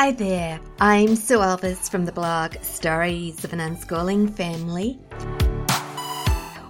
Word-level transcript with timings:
Hi 0.00 0.12
there, 0.12 0.60
I'm 0.78 1.16
Sue 1.16 1.38
Elvis 1.38 1.90
from 1.90 2.04
the 2.04 2.12
blog 2.12 2.54
Stories 2.62 3.42
of 3.42 3.52
an 3.52 3.58
Unschooling 3.58 4.32
Family. 4.32 4.96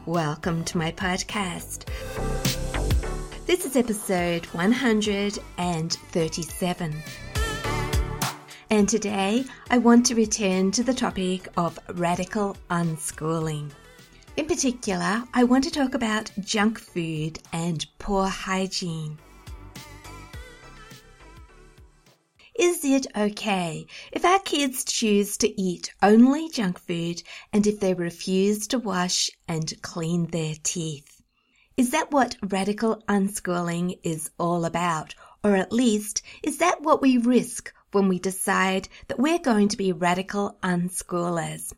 Welcome 0.07 0.65
to 0.65 0.79
my 0.79 0.93
podcast. 0.93 1.87
This 3.45 3.67
is 3.67 3.77
episode 3.77 4.47
137. 4.47 6.95
And 8.71 8.89
today 8.89 9.45
I 9.69 9.77
want 9.77 10.07
to 10.07 10.15
return 10.15 10.71
to 10.71 10.83
the 10.83 10.95
topic 10.95 11.49
of 11.59 11.79
radical 11.97 12.57
unschooling. 12.71 13.71
In 14.39 14.47
particular, 14.47 15.23
I 15.35 15.45
want 15.45 15.65
to 15.65 15.71
talk 15.71 15.93
about 15.93 16.31
junk 16.41 16.79
food 16.79 17.41
and 17.53 17.85
poor 17.99 18.27
hygiene. 18.27 19.19
Is 22.59 22.85
it 22.85 23.07
okay 23.17 23.87
if 24.11 24.25
our 24.25 24.41
kids 24.41 24.83
choose 24.83 25.37
to 25.37 25.61
eat 25.61 25.93
only 26.03 26.49
junk 26.49 26.81
food 26.81 27.23
and 27.53 27.65
if 27.65 27.79
they 27.79 27.95
refuse 27.95 28.67
to 28.67 28.81
wash 28.81 29.31
and 29.47 29.81
clean 29.81 30.27
their 30.27 30.57
teeth? 30.65 31.23
Is 31.77 31.91
that 31.91 32.11
what 32.11 32.35
radical 32.43 33.01
unschooling 33.07 34.01
is 34.03 34.31
all 34.41 34.65
about? 34.65 35.15
Or 35.45 35.55
at 35.55 35.73
least, 35.73 36.23
is 36.43 36.59
that 36.59 36.83
what 36.83 37.01
we 37.01 37.17
risk 37.17 37.73
when 37.93 38.09
we 38.09 38.19
decide 38.19 38.89
that 39.07 39.21
we're 39.21 39.39
going 39.39 39.69
to 39.69 39.77
be 39.77 39.93
radical 39.93 40.59
unschoolers? 40.61 41.73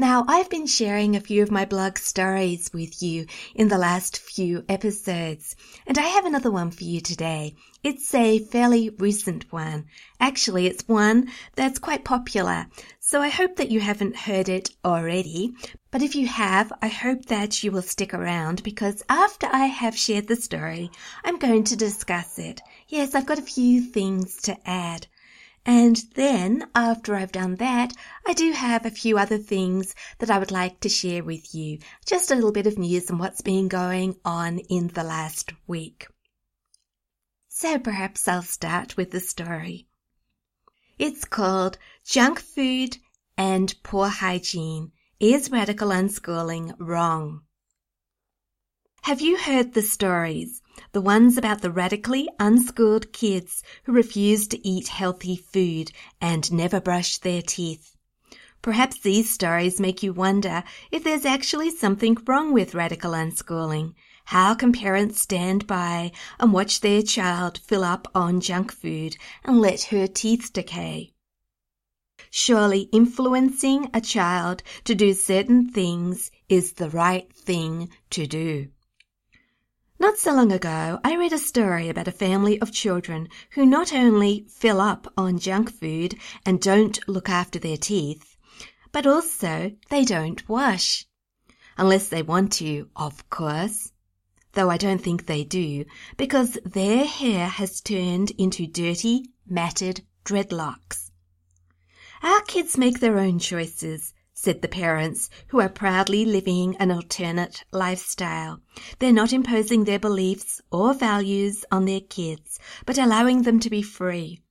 Now, 0.00 0.24
I've 0.28 0.48
been 0.48 0.68
sharing 0.68 1.16
a 1.16 1.20
few 1.20 1.42
of 1.42 1.50
my 1.50 1.64
blog 1.64 1.98
stories 1.98 2.72
with 2.72 3.02
you 3.02 3.26
in 3.54 3.66
the 3.66 3.78
last 3.78 4.18
few 4.18 4.64
episodes, 4.68 5.56
and 5.86 5.98
I 5.98 6.02
have 6.02 6.24
another 6.24 6.52
one 6.52 6.70
for 6.70 6.84
you 6.84 7.00
today. 7.00 7.56
It's 7.84 8.12
a 8.12 8.40
fairly 8.40 8.90
recent 8.90 9.52
one. 9.52 9.86
Actually, 10.18 10.66
it's 10.66 10.88
one 10.88 11.30
that's 11.54 11.78
quite 11.78 12.04
popular, 12.04 12.66
so 12.98 13.22
I 13.22 13.28
hope 13.28 13.54
that 13.54 13.70
you 13.70 13.78
haven't 13.78 14.16
heard 14.16 14.48
it 14.48 14.70
already. 14.84 15.54
But 15.92 16.02
if 16.02 16.16
you 16.16 16.26
have, 16.26 16.72
I 16.82 16.88
hope 16.88 17.26
that 17.26 17.62
you 17.62 17.70
will 17.70 17.82
stick 17.82 18.12
around 18.12 18.64
because 18.64 19.04
after 19.08 19.46
I 19.46 19.66
have 19.66 19.96
shared 19.96 20.26
the 20.26 20.34
story, 20.34 20.90
I'm 21.24 21.38
going 21.38 21.62
to 21.64 21.76
discuss 21.76 22.36
it. 22.40 22.60
Yes, 22.88 23.14
I've 23.14 23.26
got 23.26 23.38
a 23.38 23.42
few 23.42 23.80
things 23.80 24.42
to 24.42 24.56
add. 24.68 25.06
And 25.64 26.02
then, 26.14 26.68
after 26.74 27.14
I've 27.14 27.30
done 27.30 27.54
that, 27.56 27.92
I 28.26 28.32
do 28.32 28.50
have 28.50 28.86
a 28.86 28.90
few 28.90 29.18
other 29.18 29.38
things 29.38 29.94
that 30.18 30.30
I 30.30 30.38
would 30.40 30.50
like 30.50 30.80
to 30.80 30.88
share 30.88 31.22
with 31.22 31.54
you. 31.54 31.78
Just 32.04 32.32
a 32.32 32.34
little 32.34 32.50
bit 32.52 32.66
of 32.66 32.76
news 32.76 33.08
on 33.08 33.18
what's 33.18 33.40
been 33.40 33.68
going 33.68 34.16
on 34.24 34.58
in 34.58 34.88
the 34.88 35.04
last 35.04 35.52
week. 35.68 36.08
So 37.60 37.76
perhaps 37.76 38.28
I'll 38.28 38.42
start 38.42 38.96
with 38.96 39.10
the 39.10 39.18
story. 39.18 39.88
It's 40.96 41.24
called 41.24 41.76
Junk 42.04 42.38
Food 42.38 42.98
and 43.36 43.74
Poor 43.82 44.06
Hygiene. 44.06 44.92
Is 45.18 45.50
Radical 45.50 45.88
Unschooling 45.88 46.76
Wrong? 46.78 47.40
Have 49.02 49.20
you 49.20 49.36
heard 49.38 49.74
the 49.74 49.82
stories? 49.82 50.62
The 50.92 51.00
ones 51.00 51.36
about 51.36 51.60
the 51.60 51.72
radically 51.72 52.28
unschooled 52.38 53.12
kids 53.12 53.64
who 53.82 53.92
refuse 53.92 54.46
to 54.46 54.64
eat 54.64 54.86
healthy 54.86 55.34
food 55.34 55.90
and 56.20 56.52
never 56.52 56.80
brush 56.80 57.18
their 57.18 57.42
teeth. 57.42 57.96
Perhaps 58.62 59.00
these 59.00 59.30
stories 59.30 59.80
make 59.80 60.04
you 60.04 60.12
wonder 60.12 60.62
if 60.92 61.02
there's 61.02 61.24
actually 61.24 61.70
something 61.70 62.16
wrong 62.24 62.52
with 62.52 62.76
radical 62.76 63.14
unschooling. 63.14 63.94
How 64.28 64.54
can 64.54 64.74
parents 64.74 65.22
stand 65.22 65.66
by 65.66 66.12
and 66.38 66.52
watch 66.52 66.82
their 66.82 67.00
child 67.00 67.56
fill 67.64 67.82
up 67.82 68.06
on 68.14 68.42
junk 68.42 68.70
food 68.70 69.16
and 69.42 69.58
let 69.58 69.84
her 69.84 70.06
teeth 70.06 70.52
decay? 70.52 71.14
Surely 72.28 72.90
influencing 72.92 73.88
a 73.94 74.02
child 74.02 74.62
to 74.84 74.94
do 74.94 75.14
certain 75.14 75.70
things 75.70 76.30
is 76.46 76.74
the 76.74 76.90
right 76.90 77.32
thing 77.32 77.88
to 78.10 78.26
do. 78.26 78.68
Not 79.98 80.18
so 80.18 80.34
long 80.34 80.52
ago, 80.52 81.00
I 81.02 81.16
read 81.16 81.32
a 81.32 81.38
story 81.38 81.88
about 81.88 82.06
a 82.06 82.12
family 82.12 82.60
of 82.60 82.70
children 82.70 83.30
who 83.52 83.64
not 83.64 83.94
only 83.94 84.44
fill 84.50 84.82
up 84.82 85.10
on 85.16 85.38
junk 85.38 85.72
food 85.72 86.18
and 86.44 86.60
don't 86.60 86.98
look 87.08 87.30
after 87.30 87.58
their 87.58 87.78
teeth, 87.78 88.36
but 88.92 89.06
also 89.06 89.72
they 89.88 90.04
don't 90.04 90.46
wash. 90.46 91.06
Unless 91.78 92.10
they 92.10 92.20
want 92.22 92.52
to, 92.52 92.90
of 92.94 93.30
course. 93.30 93.90
Though 94.58 94.70
I 94.70 94.76
don't 94.76 95.00
think 95.00 95.26
they 95.26 95.44
do, 95.44 95.84
because 96.16 96.58
their 96.64 97.04
hair 97.04 97.46
has 97.46 97.80
turned 97.80 98.32
into 98.32 98.66
dirty, 98.66 99.30
matted 99.46 100.04
dreadlocks. 100.24 101.12
Our 102.24 102.40
kids 102.40 102.76
make 102.76 102.98
their 102.98 103.20
own 103.20 103.38
choices, 103.38 104.14
said 104.34 104.60
the 104.60 104.66
parents, 104.66 105.30
who 105.50 105.60
are 105.60 105.68
proudly 105.68 106.24
living 106.24 106.76
an 106.78 106.90
alternate 106.90 107.62
lifestyle. 107.70 108.60
They're 108.98 109.12
not 109.12 109.32
imposing 109.32 109.84
their 109.84 110.00
beliefs 110.00 110.60
or 110.72 110.92
values 110.92 111.64
on 111.70 111.84
their 111.84 112.00
kids, 112.00 112.58
but 112.84 112.98
allowing 112.98 113.42
them 113.42 113.60
to 113.60 113.70
be 113.70 113.82
free. 113.82 114.42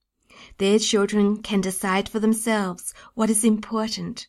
Their 0.57 0.79
children 0.79 1.43
can 1.43 1.59
decide 1.59 2.07
for 2.07 2.21
themselves 2.21 2.93
what 3.13 3.29
is 3.29 3.43
important. 3.43 4.27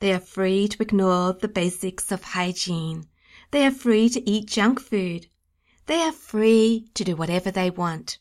They 0.00 0.12
are 0.12 0.18
free 0.18 0.66
to 0.66 0.82
ignore 0.82 1.34
the 1.34 1.46
basics 1.46 2.10
of 2.10 2.24
hygiene. 2.24 3.06
They 3.50 3.66
are 3.66 3.70
free 3.70 4.08
to 4.08 4.30
eat 4.30 4.46
junk 4.46 4.80
food. 4.80 5.28
They 5.86 6.00
are 6.02 6.12
free 6.12 6.88
to 6.94 7.04
do 7.04 7.16
whatever 7.16 7.50
they 7.50 7.70
want. 7.70 8.18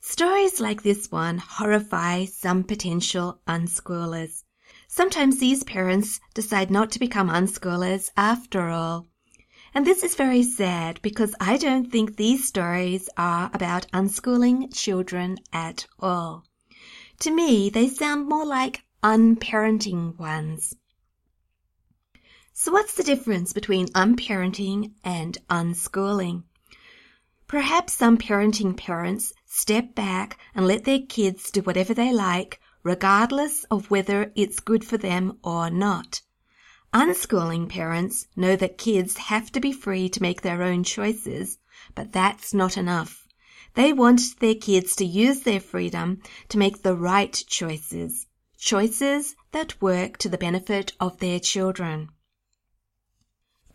Stories 0.00 0.60
like 0.60 0.82
this 0.82 1.10
one 1.10 1.38
horrify 1.38 2.24
some 2.24 2.64
potential 2.64 3.40
unschoolers. 3.46 4.44
Sometimes 4.86 5.38
these 5.38 5.64
parents 5.64 6.20
decide 6.34 6.70
not 6.70 6.90
to 6.92 6.98
become 6.98 7.28
unschoolers 7.28 8.10
after 8.16 8.68
all. 8.68 9.06
And 9.74 9.86
this 9.86 10.02
is 10.02 10.14
very 10.14 10.42
sad 10.42 11.02
because 11.02 11.34
I 11.40 11.58
don't 11.58 11.92
think 11.92 12.16
these 12.16 12.48
stories 12.48 13.10
are 13.16 13.50
about 13.52 13.86
unschooling 13.92 14.74
children 14.74 15.36
at 15.52 15.86
all. 16.00 16.44
To 17.20 17.30
me, 17.30 17.68
they 17.68 17.88
sound 17.88 18.28
more 18.28 18.46
like 18.46 18.84
unparenting 19.02 20.18
ones. 20.18 20.74
So 22.60 22.72
what's 22.72 22.94
the 22.94 23.04
difference 23.04 23.52
between 23.52 23.86
unparenting 23.94 24.90
and 25.04 25.38
unschooling? 25.48 26.42
Perhaps 27.46 27.94
some 27.94 28.18
parenting 28.18 28.76
parents 28.76 29.32
step 29.46 29.94
back 29.94 30.40
and 30.56 30.66
let 30.66 30.82
their 30.82 30.98
kids 30.98 31.52
do 31.52 31.62
whatever 31.62 31.94
they 31.94 32.12
like 32.12 32.60
regardless 32.82 33.62
of 33.70 33.92
whether 33.92 34.32
it's 34.34 34.58
good 34.58 34.84
for 34.84 34.98
them 34.98 35.38
or 35.44 35.70
not. 35.70 36.20
Unschooling 36.92 37.68
parents 37.68 38.26
know 38.34 38.56
that 38.56 38.76
kids 38.76 39.16
have 39.16 39.52
to 39.52 39.60
be 39.60 39.70
free 39.70 40.08
to 40.08 40.20
make 40.20 40.42
their 40.42 40.60
own 40.60 40.82
choices, 40.82 41.58
but 41.94 42.10
that's 42.10 42.52
not 42.52 42.76
enough. 42.76 43.28
They 43.74 43.92
want 43.92 44.40
their 44.40 44.56
kids 44.56 44.96
to 44.96 45.04
use 45.04 45.42
their 45.42 45.60
freedom 45.60 46.22
to 46.48 46.58
make 46.58 46.82
the 46.82 46.96
right 46.96 47.40
choices, 47.46 48.26
choices 48.58 49.36
that 49.52 49.80
work 49.80 50.16
to 50.16 50.28
the 50.28 50.36
benefit 50.36 50.92
of 50.98 51.18
their 51.18 51.38
children. 51.38 52.08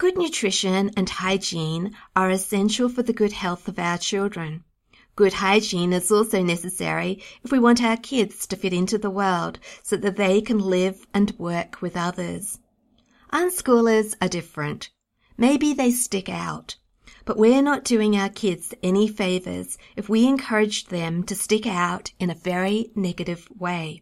Good 0.03 0.17
nutrition 0.17 0.91
and 0.97 1.09
hygiene 1.09 1.95
are 2.13 2.29
essential 2.29 2.89
for 2.89 3.03
the 3.03 3.13
good 3.13 3.31
health 3.31 3.69
of 3.69 3.79
our 3.79 3.97
children. 3.97 4.65
Good 5.15 5.31
hygiene 5.31 5.93
is 5.93 6.11
also 6.11 6.43
necessary 6.43 7.23
if 7.41 7.53
we 7.53 7.59
want 7.59 7.81
our 7.81 7.95
kids 7.95 8.45
to 8.47 8.57
fit 8.57 8.73
into 8.73 8.97
the 8.97 9.09
world 9.09 9.59
so 9.81 9.95
that 9.95 10.17
they 10.17 10.41
can 10.41 10.59
live 10.59 11.07
and 11.13 11.31
work 11.39 11.81
with 11.81 11.95
others. 11.95 12.59
Unschoolers 13.31 14.13
are 14.21 14.27
different. 14.27 14.89
Maybe 15.37 15.71
they 15.71 15.91
stick 15.91 16.27
out. 16.27 16.75
But 17.23 17.37
we're 17.37 17.61
not 17.61 17.85
doing 17.85 18.17
our 18.17 18.27
kids 18.27 18.73
any 18.83 19.07
favours 19.07 19.77
if 19.95 20.09
we 20.09 20.27
encourage 20.27 20.87
them 20.87 21.23
to 21.23 21.33
stick 21.33 21.65
out 21.65 22.11
in 22.19 22.29
a 22.29 22.35
very 22.35 22.91
negative 22.93 23.47
way. 23.57 24.01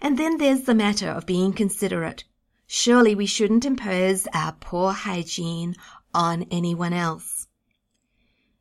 And 0.00 0.16
then 0.16 0.38
there's 0.38 0.62
the 0.62 0.76
matter 0.76 1.08
of 1.08 1.26
being 1.26 1.52
considerate. 1.52 2.22
Surely 2.74 3.14
we 3.14 3.26
shouldn't 3.26 3.66
impose 3.66 4.26
our 4.32 4.52
poor 4.52 4.92
hygiene 4.92 5.76
on 6.14 6.46
anyone 6.50 6.94
else. 6.94 7.46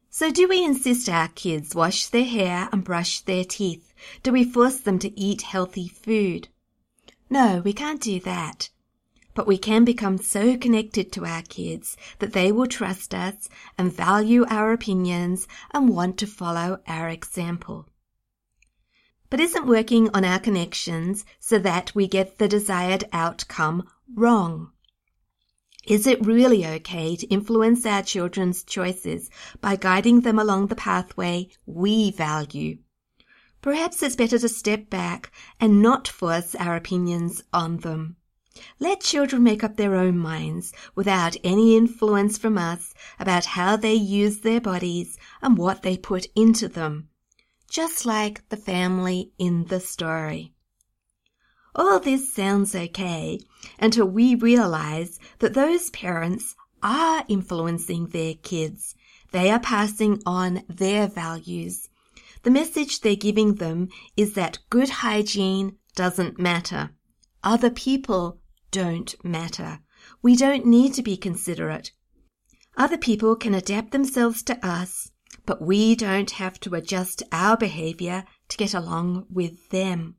So 0.09 0.29
do 0.29 0.49
we 0.49 0.65
insist 0.65 1.07
our 1.07 1.29
kids 1.29 1.73
wash 1.73 2.07
their 2.07 2.25
hair 2.25 2.67
and 2.73 2.83
brush 2.83 3.21
their 3.21 3.45
teeth? 3.45 3.93
Do 4.21 4.33
we 4.33 4.43
force 4.43 4.81
them 4.81 4.99
to 4.99 5.17
eat 5.17 5.43
healthy 5.43 5.87
food? 5.87 6.49
No, 7.29 7.61
we 7.63 7.71
can't 7.71 8.01
do 8.01 8.19
that. 8.19 8.69
But 9.33 9.47
we 9.47 9.57
can 9.57 9.85
become 9.85 10.17
so 10.17 10.57
connected 10.57 11.13
to 11.13 11.25
our 11.25 11.43
kids 11.43 11.95
that 12.19 12.33
they 12.33 12.51
will 12.51 12.67
trust 12.67 13.15
us 13.15 13.47
and 13.77 13.93
value 13.93 14.43
our 14.49 14.73
opinions 14.73 15.47
and 15.73 15.87
want 15.87 16.17
to 16.17 16.27
follow 16.27 16.81
our 16.85 17.07
example. 17.07 17.87
But 19.29 19.39
isn't 19.39 19.65
working 19.65 20.09
on 20.13 20.25
our 20.25 20.39
connections 20.39 21.23
so 21.39 21.57
that 21.59 21.95
we 21.95 22.09
get 22.09 22.39
the 22.39 22.49
desired 22.49 23.05
outcome 23.13 23.87
wrong? 24.15 24.71
Is 25.85 26.07
it 26.07 26.25
really 26.25 26.65
okay 26.65 27.15
to 27.15 27.27
influence 27.27 27.85
our 27.85 28.03
children's 28.03 28.63
choices 28.63 29.29
by 29.59 29.75
guiding 29.75 30.21
them 30.21 30.39
along 30.39 30.67
the 30.67 30.75
pathway 30.75 31.49
we 31.65 32.11
value? 32.11 32.77
perhaps 33.61 34.01
it's 34.01 34.15
better 34.15 34.39
to 34.39 34.49
step 34.49 34.89
back 34.89 35.31
and 35.59 35.81
not 35.81 36.07
force 36.07 36.55
our 36.55 36.75
opinions 36.75 37.43
on 37.53 37.77
them. 37.77 38.15
Let 38.79 39.01
children 39.01 39.43
make 39.43 39.63
up 39.63 39.77
their 39.77 39.95
own 39.95 40.17
minds 40.17 40.73
without 40.95 41.37
any 41.43 41.77
influence 41.77 42.37
from 42.37 42.57
us 42.57 42.93
about 43.19 43.45
how 43.45 43.75
they 43.75 43.93
use 43.93 44.39
their 44.39 44.59
bodies 44.59 45.17
and 45.41 45.57
what 45.57 45.83
they 45.83 45.95
put 45.95 46.25
into 46.35 46.67
them, 46.67 47.09
just 47.69 48.05
like 48.05 48.47
the 48.49 48.57
family 48.57 49.31
in 49.37 49.65
the 49.65 49.79
story. 49.79 50.53
All 51.73 51.99
this 51.99 52.33
sounds 52.33 52.75
okay 52.75 53.39
until 53.79 54.05
we 54.05 54.35
realize 54.35 55.19
that 55.39 55.53
those 55.53 55.89
parents 55.91 56.55
are 56.83 57.23
influencing 57.27 58.07
their 58.07 58.33
kids. 58.35 58.95
They 59.31 59.49
are 59.49 59.59
passing 59.59 60.21
on 60.25 60.63
their 60.67 61.07
values. 61.07 61.87
The 62.43 62.51
message 62.51 62.99
they're 62.99 63.15
giving 63.15 63.55
them 63.55 63.89
is 64.17 64.33
that 64.33 64.59
good 64.69 64.89
hygiene 64.89 65.77
doesn't 65.95 66.39
matter. 66.39 66.91
Other 67.43 67.69
people 67.69 68.41
don't 68.71 69.15
matter. 69.23 69.79
We 70.21 70.35
don't 70.35 70.65
need 70.65 70.93
to 70.95 71.03
be 71.03 71.15
considerate. 71.15 71.91
Other 72.75 72.97
people 72.97 73.35
can 73.35 73.53
adapt 73.53 73.91
themselves 73.91 74.43
to 74.43 74.65
us, 74.65 75.11
but 75.45 75.61
we 75.61 75.95
don't 75.95 76.31
have 76.31 76.59
to 76.61 76.75
adjust 76.75 77.23
our 77.31 77.55
behavior 77.55 78.25
to 78.49 78.57
get 78.57 78.73
along 78.73 79.27
with 79.29 79.69
them. 79.69 80.15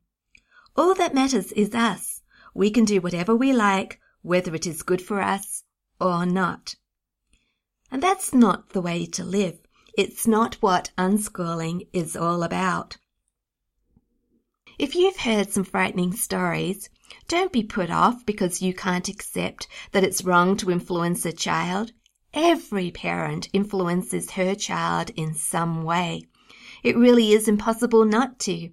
All 0.75 0.95
that 0.95 1.13
matters 1.13 1.51
is 1.51 1.75
us. 1.75 2.21
We 2.55 2.71
can 2.71 2.85
do 2.85 2.99
whatever 2.99 3.35
we 3.35 3.53
like, 3.53 3.99
whether 4.21 4.55
it 4.55 4.65
is 4.65 4.81
good 4.81 5.01
for 5.01 5.21
us 5.21 5.63
or 5.99 6.25
not. 6.25 6.75
And 7.91 8.01
that's 8.01 8.33
not 8.33 8.69
the 8.69 8.81
way 8.81 9.05
to 9.05 9.23
live. 9.23 9.59
It's 9.95 10.25
not 10.25 10.55
what 10.55 10.91
unschooling 10.97 11.87
is 11.93 12.15
all 12.15 12.41
about. 12.41 12.97
If 14.79 14.95
you've 14.95 15.17
heard 15.17 15.51
some 15.51 15.63
frightening 15.63 16.13
stories, 16.13 16.89
don't 17.27 17.51
be 17.51 17.61
put 17.61 17.91
off 17.91 18.25
because 18.25 18.63
you 18.63 18.73
can't 18.73 19.07
accept 19.07 19.67
that 19.91 20.03
it's 20.03 20.23
wrong 20.23 20.57
to 20.57 20.71
influence 20.71 21.23
a 21.27 21.31
child. 21.31 21.91
Every 22.33 22.89
parent 22.89 23.47
influences 23.53 24.31
her 24.31 24.55
child 24.55 25.11
in 25.15 25.35
some 25.35 25.83
way. 25.83 26.23
It 26.81 26.97
really 26.97 27.31
is 27.31 27.47
impossible 27.47 28.05
not 28.05 28.39
to. 28.39 28.71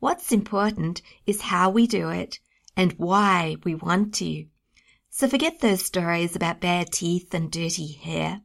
What's 0.00 0.32
important 0.32 1.02
is 1.26 1.42
how 1.42 1.68
we 1.68 1.86
do 1.86 2.08
it 2.08 2.40
and 2.74 2.92
why 2.94 3.56
we 3.64 3.74
want 3.74 4.14
to. 4.14 4.46
So 5.10 5.28
forget 5.28 5.60
those 5.60 5.84
stories 5.84 6.34
about 6.34 6.60
bad 6.60 6.90
teeth 6.90 7.34
and 7.34 7.52
dirty 7.52 7.92
hair. 7.92 8.40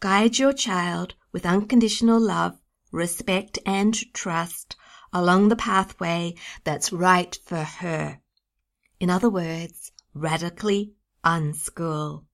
Guide 0.00 0.38
your 0.38 0.54
child 0.54 1.14
with 1.30 1.44
unconditional 1.44 2.18
love, 2.18 2.58
respect, 2.90 3.58
and 3.66 3.94
trust 4.14 4.74
along 5.12 5.48
the 5.48 5.56
pathway 5.56 6.36
that's 6.64 6.90
right 6.90 7.38
for 7.44 7.62
her. 7.62 8.20
In 8.98 9.10
other 9.10 9.28
words, 9.28 9.92
radically 10.14 10.94
unschool. 11.22 12.24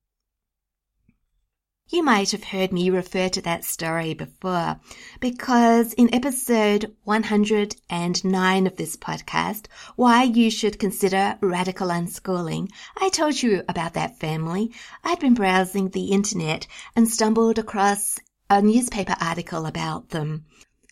You 1.90 2.02
might 2.02 2.32
have 2.32 2.44
heard 2.44 2.70
me 2.70 2.90
refer 2.90 3.30
to 3.30 3.40
that 3.40 3.64
story 3.64 4.12
before 4.12 4.78
because 5.20 5.94
in 5.94 6.14
episode 6.14 6.94
109 7.04 8.66
of 8.66 8.76
this 8.76 8.96
podcast, 8.98 9.68
Why 9.96 10.24
You 10.24 10.50
Should 10.50 10.78
Consider 10.78 11.38
Radical 11.40 11.88
Unschooling, 11.88 12.68
I 13.00 13.08
told 13.08 13.42
you 13.42 13.62
about 13.70 13.94
that 13.94 14.18
family. 14.18 14.70
I'd 15.02 15.18
been 15.18 15.32
browsing 15.32 15.88
the 15.88 16.12
internet 16.12 16.66
and 16.94 17.08
stumbled 17.08 17.58
across 17.58 18.18
a 18.50 18.60
newspaper 18.60 19.16
article 19.18 19.64
about 19.64 20.10
them. 20.10 20.44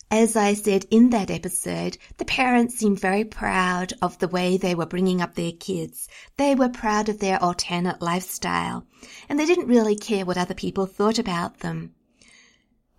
As 0.09 0.37
I 0.37 0.53
said 0.53 0.85
in 0.89 1.09
that 1.09 1.29
episode, 1.29 1.97
the 2.15 2.23
parents 2.23 2.75
seemed 2.75 2.97
very 2.97 3.25
proud 3.25 3.91
of 4.01 4.17
the 4.19 4.29
way 4.29 4.55
they 4.55 4.73
were 4.73 4.85
bringing 4.85 5.21
up 5.21 5.35
their 5.35 5.51
kids. 5.51 6.07
They 6.37 6.55
were 6.55 6.69
proud 6.69 7.09
of 7.09 7.19
their 7.19 7.43
alternate 7.43 8.01
lifestyle, 8.01 8.87
and 9.27 9.37
they 9.37 9.45
didn't 9.45 9.67
really 9.67 9.97
care 9.97 10.23
what 10.23 10.37
other 10.37 10.53
people 10.53 10.85
thought 10.85 11.19
about 11.19 11.59
them. 11.59 11.93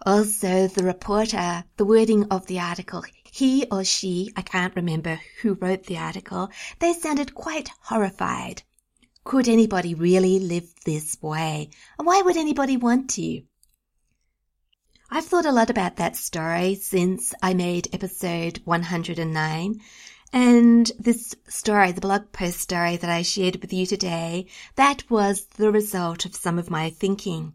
Also, 0.05 0.69
the 0.69 0.85
reporter, 0.85 1.65
the 1.79 1.87
wording 1.87 2.25
of 2.25 2.47
the 2.47 2.61
article, 2.61 3.03
he 3.25 3.67
or 3.71 3.85
she, 3.85 4.31
I 4.37 4.43
can't 4.43 4.77
remember 4.77 5.19
who 5.41 5.55
wrote 5.55 5.85
the 5.85 5.97
article, 5.97 6.51
they 6.79 6.93
sounded 6.93 7.35
quite 7.35 7.71
horrified. 7.85 8.63
Could 9.25 9.49
anybody 9.49 9.95
really 9.95 10.41
live 10.41 10.75
this 10.85 11.17
way? 11.23 11.71
And 11.99 12.07
why 12.07 12.21
would 12.21 12.37
anybody 12.37 12.77
want 12.77 13.09
to? 13.11 13.43
I've 15.11 15.25
thought 15.25 15.47
a 15.47 15.53
lot 15.53 15.71
about 15.71 15.97
that 15.97 16.17
story 16.17 16.75
since 16.75 17.33
I 17.43 17.55
made 17.55 17.89
episode 17.95 18.61
109. 18.67 19.81
And 20.35 20.93
this 20.99 21.35
story, 21.49 21.93
the 21.93 22.03
blog 22.03 22.31
post 22.31 22.61
story 22.61 22.99
that 22.99 23.09
I 23.09 23.23
shared 23.23 23.63
with 23.63 23.73
you 23.73 23.87
today, 23.87 24.45
that 24.77 25.11
was 25.11 25.47
the 25.57 25.73
result 25.73 26.27
of 26.27 26.35
some 26.35 26.59
of 26.59 26.69
my 26.69 26.91
thinking. 26.91 27.55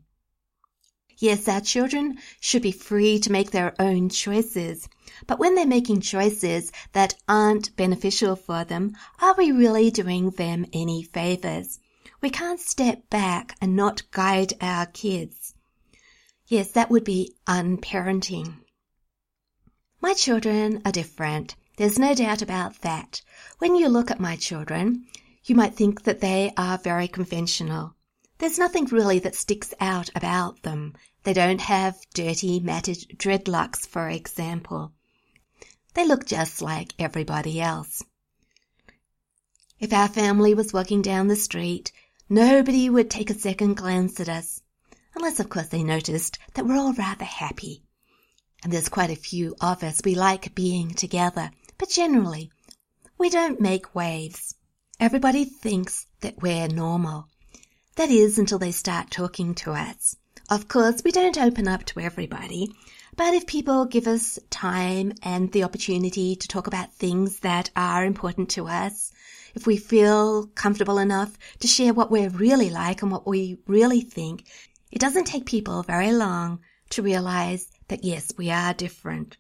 Yes, 1.20 1.48
our 1.48 1.62
children 1.62 2.18
should 2.40 2.64
be 2.64 2.72
free 2.72 3.20
to 3.20 3.32
make 3.32 3.52
their 3.52 3.76
own 3.80 4.10
choices. 4.10 4.90
But 5.28 5.38
when 5.38 5.54
they're 5.54 5.68
making 5.68 6.02
choices 6.02 6.72
that 6.94 7.14
aren't 7.30 7.76
beneficial 7.76 8.36
for 8.36 8.64
them, 8.64 8.98
are 9.22 9.36
we 9.36 9.52
really 9.52 9.92
doing 9.92 10.32
them 10.32 10.66
any 10.74 11.04
favors? 11.04 11.80
We 12.20 12.32
can't 12.32 12.60
step 12.60 13.12
back 13.12 13.56
and 13.62 13.76
not 13.76 14.10
guide 14.10 14.54
our 14.60 14.88
kids. 14.88 15.53
Yes, 16.54 16.70
that 16.74 16.92
would 16.92 17.04
be 17.04 17.34
unparenting. 17.48 18.60
My 20.00 20.14
children 20.14 20.84
are 20.86 20.92
different. 20.92 21.56
There's 21.78 21.98
no 21.98 22.14
doubt 22.14 22.44
about 22.44 22.82
that. 22.82 23.24
When 23.58 23.76
you 23.76 23.90
look 23.90 24.12
at 24.12 24.20
my 24.20 24.36
children, 24.36 25.08
you 25.46 25.56
might 25.56 25.74
think 25.74 26.04
that 26.04 26.20
they 26.20 26.54
are 26.56 26.78
very 26.78 27.08
conventional. 27.08 27.96
There's 28.38 28.60
nothing 28.60 28.86
really 28.86 29.18
that 29.18 29.34
sticks 29.34 29.74
out 29.80 30.12
about 30.14 30.62
them. 30.62 30.94
They 31.24 31.34
don't 31.34 31.60
have 31.60 31.98
dirty, 32.14 32.60
matted 32.60 33.18
dreadlocks, 33.18 33.88
for 33.88 34.08
example. 34.08 34.92
They 35.96 36.06
look 36.06 36.28
just 36.28 36.62
like 36.62 36.94
everybody 37.00 37.62
else. 37.62 38.04
If 39.80 39.92
our 39.92 40.08
family 40.08 40.54
was 40.54 40.72
walking 40.72 41.02
down 41.02 41.30
the 41.30 41.36
street, 41.36 41.92
nobody 42.30 42.92
would 42.92 43.10
take 43.10 43.32
a 43.32 43.40
second 43.48 43.78
glance 43.78 44.20
at 44.20 44.30
us 44.30 44.62
unless 45.16 45.40
of 45.40 45.50
course 45.50 45.68
they 45.68 45.84
noticed 45.84 46.40
that 46.54 46.66
we're 46.66 46.78
all 46.78 46.94
rather 46.94 47.26
happy. 47.26 47.84
And 48.64 48.72
there's 48.72 48.90
quite 48.90 49.10
a 49.10 49.16
few 49.16 49.56
of 49.60 49.84
us. 49.84 50.02
We 50.04 50.16
like 50.16 50.56
being 50.56 50.94
together, 50.94 51.52
but 51.78 51.90
generally, 51.90 52.50
we 53.18 53.30
don't 53.30 53.60
make 53.60 53.96
waves. 53.96 54.56
Everybody 55.00 55.46
thinks 55.46 56.06
that 56.22 56.42
we're 56.42 56.68
normal. 56.68 57.28
That 57.96 58.10
is 58.10 58.38
until 58.38 58.60
they 58.60 58.72
start 58.72 59.12
talking 59.12 59.54
to 59.56 59.72
us. 59.72 60.16
Of 60.50 60.68
course, 60.68 61.02
we 61.04 61.12
don't 61.12 61.38
open 61.38 61.68
up 61.68 61.86
to 61.86 62.00
everybody, 62.00 62.74
but 63.16 63.34
if 63.34 63.46
people 63.46 63.86
give 63.86 64.08
us 64.08 64.40
time 64.50 65.14
and 65.22 65.52
the 65.52 65.64
opportunity 65.64 66.36
to 66.36 66.48
talk 66.48 66.68
about 66.68 66.94
things 66.94 67.40
that 67.40 67.70
are 67.76 68.04
important 68.04 68.50
to 68.52 68.68
us, 68.68 69.12
if 69.56 69.68
we 69.68 69.78
feel 69.78 70.48
comfortable 70.48 70.98
enough 70.98 71.38
to 71.60 71.68
share 71.68 71.94
what 71.94 72.10
we're 72.10 72.30
really 72.30 72.70
like 72.70 73.04
and 73.04 73.12
what 73.12 73.28
we 73.28 73.60
really 73.68 74.02
think, 74.02 74.46
it 74.94 75.00
doesn't 75.00 75.26
take 75.26 75.48
people 75.48 75.82
very 75.82 76.12
long 76.14 76.60
to 76.92 77.02
realize 77.02 77.68
that 77.88 78.04
yes, 78.04 78.32
we 78.38 78.52
are 78.52 78.76
different. 78.76 79.38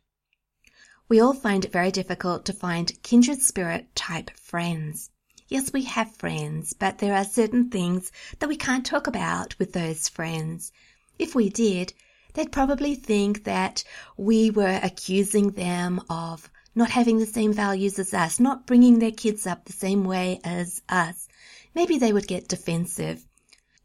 We 1.07 1.19
all 1.19 1.35
find 1.35 1.63
it 1.63 1.71
very 1.71 1.91
difficult 1.91 2.45
to 2.45 2.53
find 2.53 3.03
kindred 3.03 3.39
spirit 3.39 3.95
type 3.95 4.31
friends. 4.31 5.11
Yes, 5.49 5.71
we 5.71 5.83
have 5.83 6.15
friends, 6.15 6.73
but 6.73 6.97
there 6.97 7.13
are 7.13 7.23
certain 7.23 7.69
things 7.69 8.11
that 8.39 8.49
we 8.49 8.55
can't 8.55 8.83
talk 8.83 9.05
about 9.05 9.59
with 9.59 9.73
those 9.73 10.09
friends. 10.09 10.71
If 11.19 11.35
we 11.35 11.51
did, 11.51 11.93
they'd 12.33 12.51
probably 12.51 12.95
think 12.95 13.43
that 13.43 13.83
we 14.17 14.49
were 14.49 14.79
accusing 14.81 15.51
them 15.51 16.01
of 16.09 16.49
not 16.73 16.89
having 16.89 17.19
the 17.19 17.27
same 17.27 17.53
values 17.53 17.99
as 17.99 18.11
us, 18.15 18.39
not 18.39 18.65
bringing 18.65 18.97
their 18.97 19.11
kids 19.11 19.45
up 19.45 19.65
the 19.65 19.73
same 19.73 20.03
way 20.03 20.39
as 20.43 20.81
us. 20.89 21.27
Maybe 21.75 21.99
they 21.99 22.11
would 22.11 22.27
get 22.27 22.47
defensive 22.47 23.23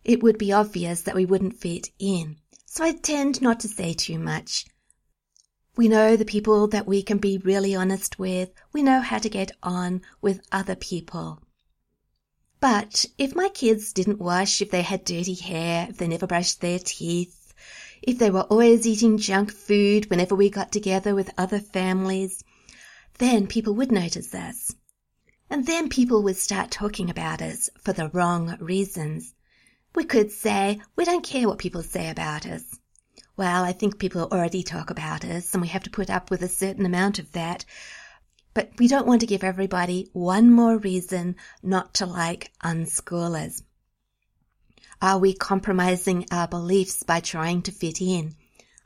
it 0.09 0.23
would 0.23 0.39
be 0.39 0.51
obvious 0.51 1.03
that 1.03 1.15
we 1.15 1.27
wouldn't 1.27 1.61
fit 1.61 1.91
in. 1.99 2.35
So 2.65 2.83
I 2.83 2.93
tend 2.93 3.43
not 3.43 3.61
to 3.61 3.69
say 3.69 3.93
too 3.93 4.19
much. 4.19 4.65
We 5.77 5.87
know 5.87 6.17
the 6.17 6.25
people 6.25 6.67
that 6.69 6.87
we 6.87 7.03
can 7.03 7.19
be 7.19 7.37
really 7.37 7.75
honest 7.75 8.19
with. 8.19 8.51
We 8.73 8.83
know 8.83 9.03
how 9.03 9.19
to 9.19 9.29
get 9.29 9.53
on 9.63 10.01
with 10.23 10.41
other 10.51 10.75
people. 10.75 11.43
But 12.59 13.05
if 13.19 13.37
my 13.37 13.51
kids 13.51 13.93
didn't 13.93 14.19
wash, 14.19 14.63
if 14.63 14.71
they 14.71 14.81
had 14.81 15.05
dirty 15.05 15.35
hair, 15.35 15.89
if 15.91 15.99
they 15.99 16.09
never 16.09 16.27
brushed 16.27 16.63
their 16.63 16.79
teeth, 16.79 17.53
if 18.01 18.19
they 18.19 18.31
were 18.31 18.49
always 18.51 18.87
eating 18.87 19.19
junk 19.19 19.53
food 19.53 20.09
whenever 20.09 20.35
we 20.35 20.49
got 20.49 20.73
together 20.73 21.15
with 21.15 21.35
other 21.37 21.61
families, 21.61 22.43
then 23.19 23.47
people 23.47 23.75
would 23.75 23.93
notice 23.93 24.35
us. 24.35 24.75
And 25.51 25.67
then 25.67 25.91
people 25.91 26.23
would 26.23 26.39
start 26.39 26.71
talking 26.71 27.11
about 27.11 27.43
us 27.43 27.69
for 27.79 27.93
the 27.93 28.09
wrong 28.09 28.57
reasons. 28.59 29.35
We 29.99 30.05
could 30.05 30.31
say, 30.31 30.81
we 30.95 31.05
don't 31.05 31.25
care 31.25 31.49
what 31.49 31.59
people 31.59 31.83
say 31.83 32.09
about 32.09 32.47
us. 32.47 32.79
Well, 33.37 33.65
I 33.65 33.73
think 33.73 33.99
people 33.99 34.29
already 34.31 34.63
talk 34.63 34.91
about 34.91 35.25
us 35.25 35.53
and 35.53 35.61
we 35.61 35.67
have 35.67 35.83
to 35.83 35.91
put 35.91 36.09
up 36.09 36.31
with 36.31 36.41
a 36.41 36.47
certain 36.47 36.87
amount 36.87 37.19
of 37.19 37.33
that. 37.33 37.65
But 38.55 38.71
we 38.79 38.87
don't 38.87 39.09
want 39.09 39.23
to 39.23 39.27
give 39.27 39.43
everybody 39.43 40.09
one 40.13 40.53
more 40.53 40.79
reason 40.79 41.35
not 41.65 41.95
to 41.95 42.07
like 42.07 42.53
unschoolers. 42.63 43.65
Are 45.03 45.19
we 45.19 45.35
compromising 45.35 46.27
our 46.31 46.47
beliefs 46.47 47.03
by 47.03 47.19
trying 47.19 47.63
to 47.63 47.73
fit 47.73 48.01
in? 48.01 48.37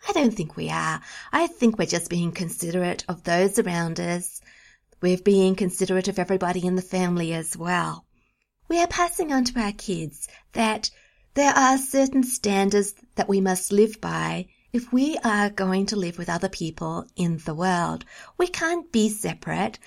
I 0.08 0.12
don't 0.12 0.32
think 0.32 0.56
we 0.56 0.70
are. 0.70 1.02
I 1.30 1.46
think 1.46 1.78
we're 1.78 1.84
just 1.84 2.08
being 2.08 2.32
considerate 2.32 3.04
of 3.06 3.24
those 3.24 3.58
around 3.58 4.00
us. 4.00 4.40
We're 5.02 5.18
being 5.18 5.56
considerate 5.56 6.08
of 6.08 6.18
everybody 6.18 6.64
in 6.66 6.74
the 6.74 6.80
family 6.80 7.34
as 7.34 7.54
well. 7.54 8.06
We 8.66 8.80
are 8.80 8.86
passing 8.86 9.30
on 9.30 9.44
to 9.44 9.60
our 9.60 9.72
kids 9.72 10.26
that 10.52 10.90
there 11.34 11.52
are 11.54 11.78
certain 11.78 12.22
standards 12.22 12.94
that 13.14 13.28
we 13.28 13.40
must 13.40 13.72
live 13.72 14.00
by 14.00 14.46
if 14.72 14.92
we 14.92 15.16
are 15.24 15.48
going 15.48 15.86
to 15.86 15.96
live 15.96 16.18
with 16.18 16.28
other 16.28 16.48
people 16.48 17.06
in 17.16 17.38
the 17.38 17.54
world. 17.54 18.04
We 18.36 18.46
can't 18.46 18.92
be 18.92 19.08
separate. 19.08 19.78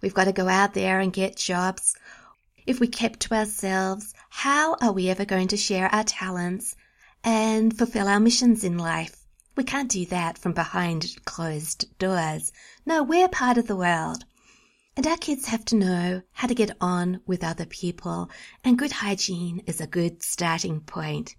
We've 0.00 0.14
got 0.14 0.24
to 0.24 0.32
go 0.32 0.48
out 0.48 0.74
there 0.74 1.00
and 1.00 1.12
get 1.12 1.36
jobs. 1.36 1.94
If 2.66 2.80
we 2.80 2.88
kept 2.88 3.20
to 3.20 3.34
ourselves, 3.34 4.14
how 4.30 4.76
are 4.80 4.92
we 4.92 5.08
ever 5.08 5.24
going 5.24 5.48
to 5.48 5.56
share 5.56 5.94
our 5.94 6.04
talents 6.04 6.76
and 7.22 7.76
fulfill 7.76 8.08
our 8.08 8.20
missions 8.20 8.64
in 8.64 8.78
life? 8.78 9.16
We 9.56 9.64
can't 9.64 9.90
do 9.90 10.06
that 10.06 10.38
from 10.38 10.52
behind 10.52 11.16
closed 11.24 11.86
doors. 11.98 12.52
No, 12.86 13.02
we're 13.02 13.28
part 13.28 13.58
of 13.58 13.66
the 13.66 13.76
world. 13.76 14.24
And 14.98 15.06
our 15.06 15.16
kids 15.16 15.46
have 15.46 15.64
to 15.66 15.76
know 15.76 16.22
how 16.32 16.48
to 16.48 16.56
get 16.56 16.76
on 16.80 17.20
with 17.24 17.44
other 17.44 17.66
people, 17.66 18.30
and 18.64 18.76
good 18.76 18.90
hygiene 18.90 19.62
is 19.64 19.80
a 19.80 19.86
good 19.86 20.24
starting 20.24 20.80
point. 20.80 21.36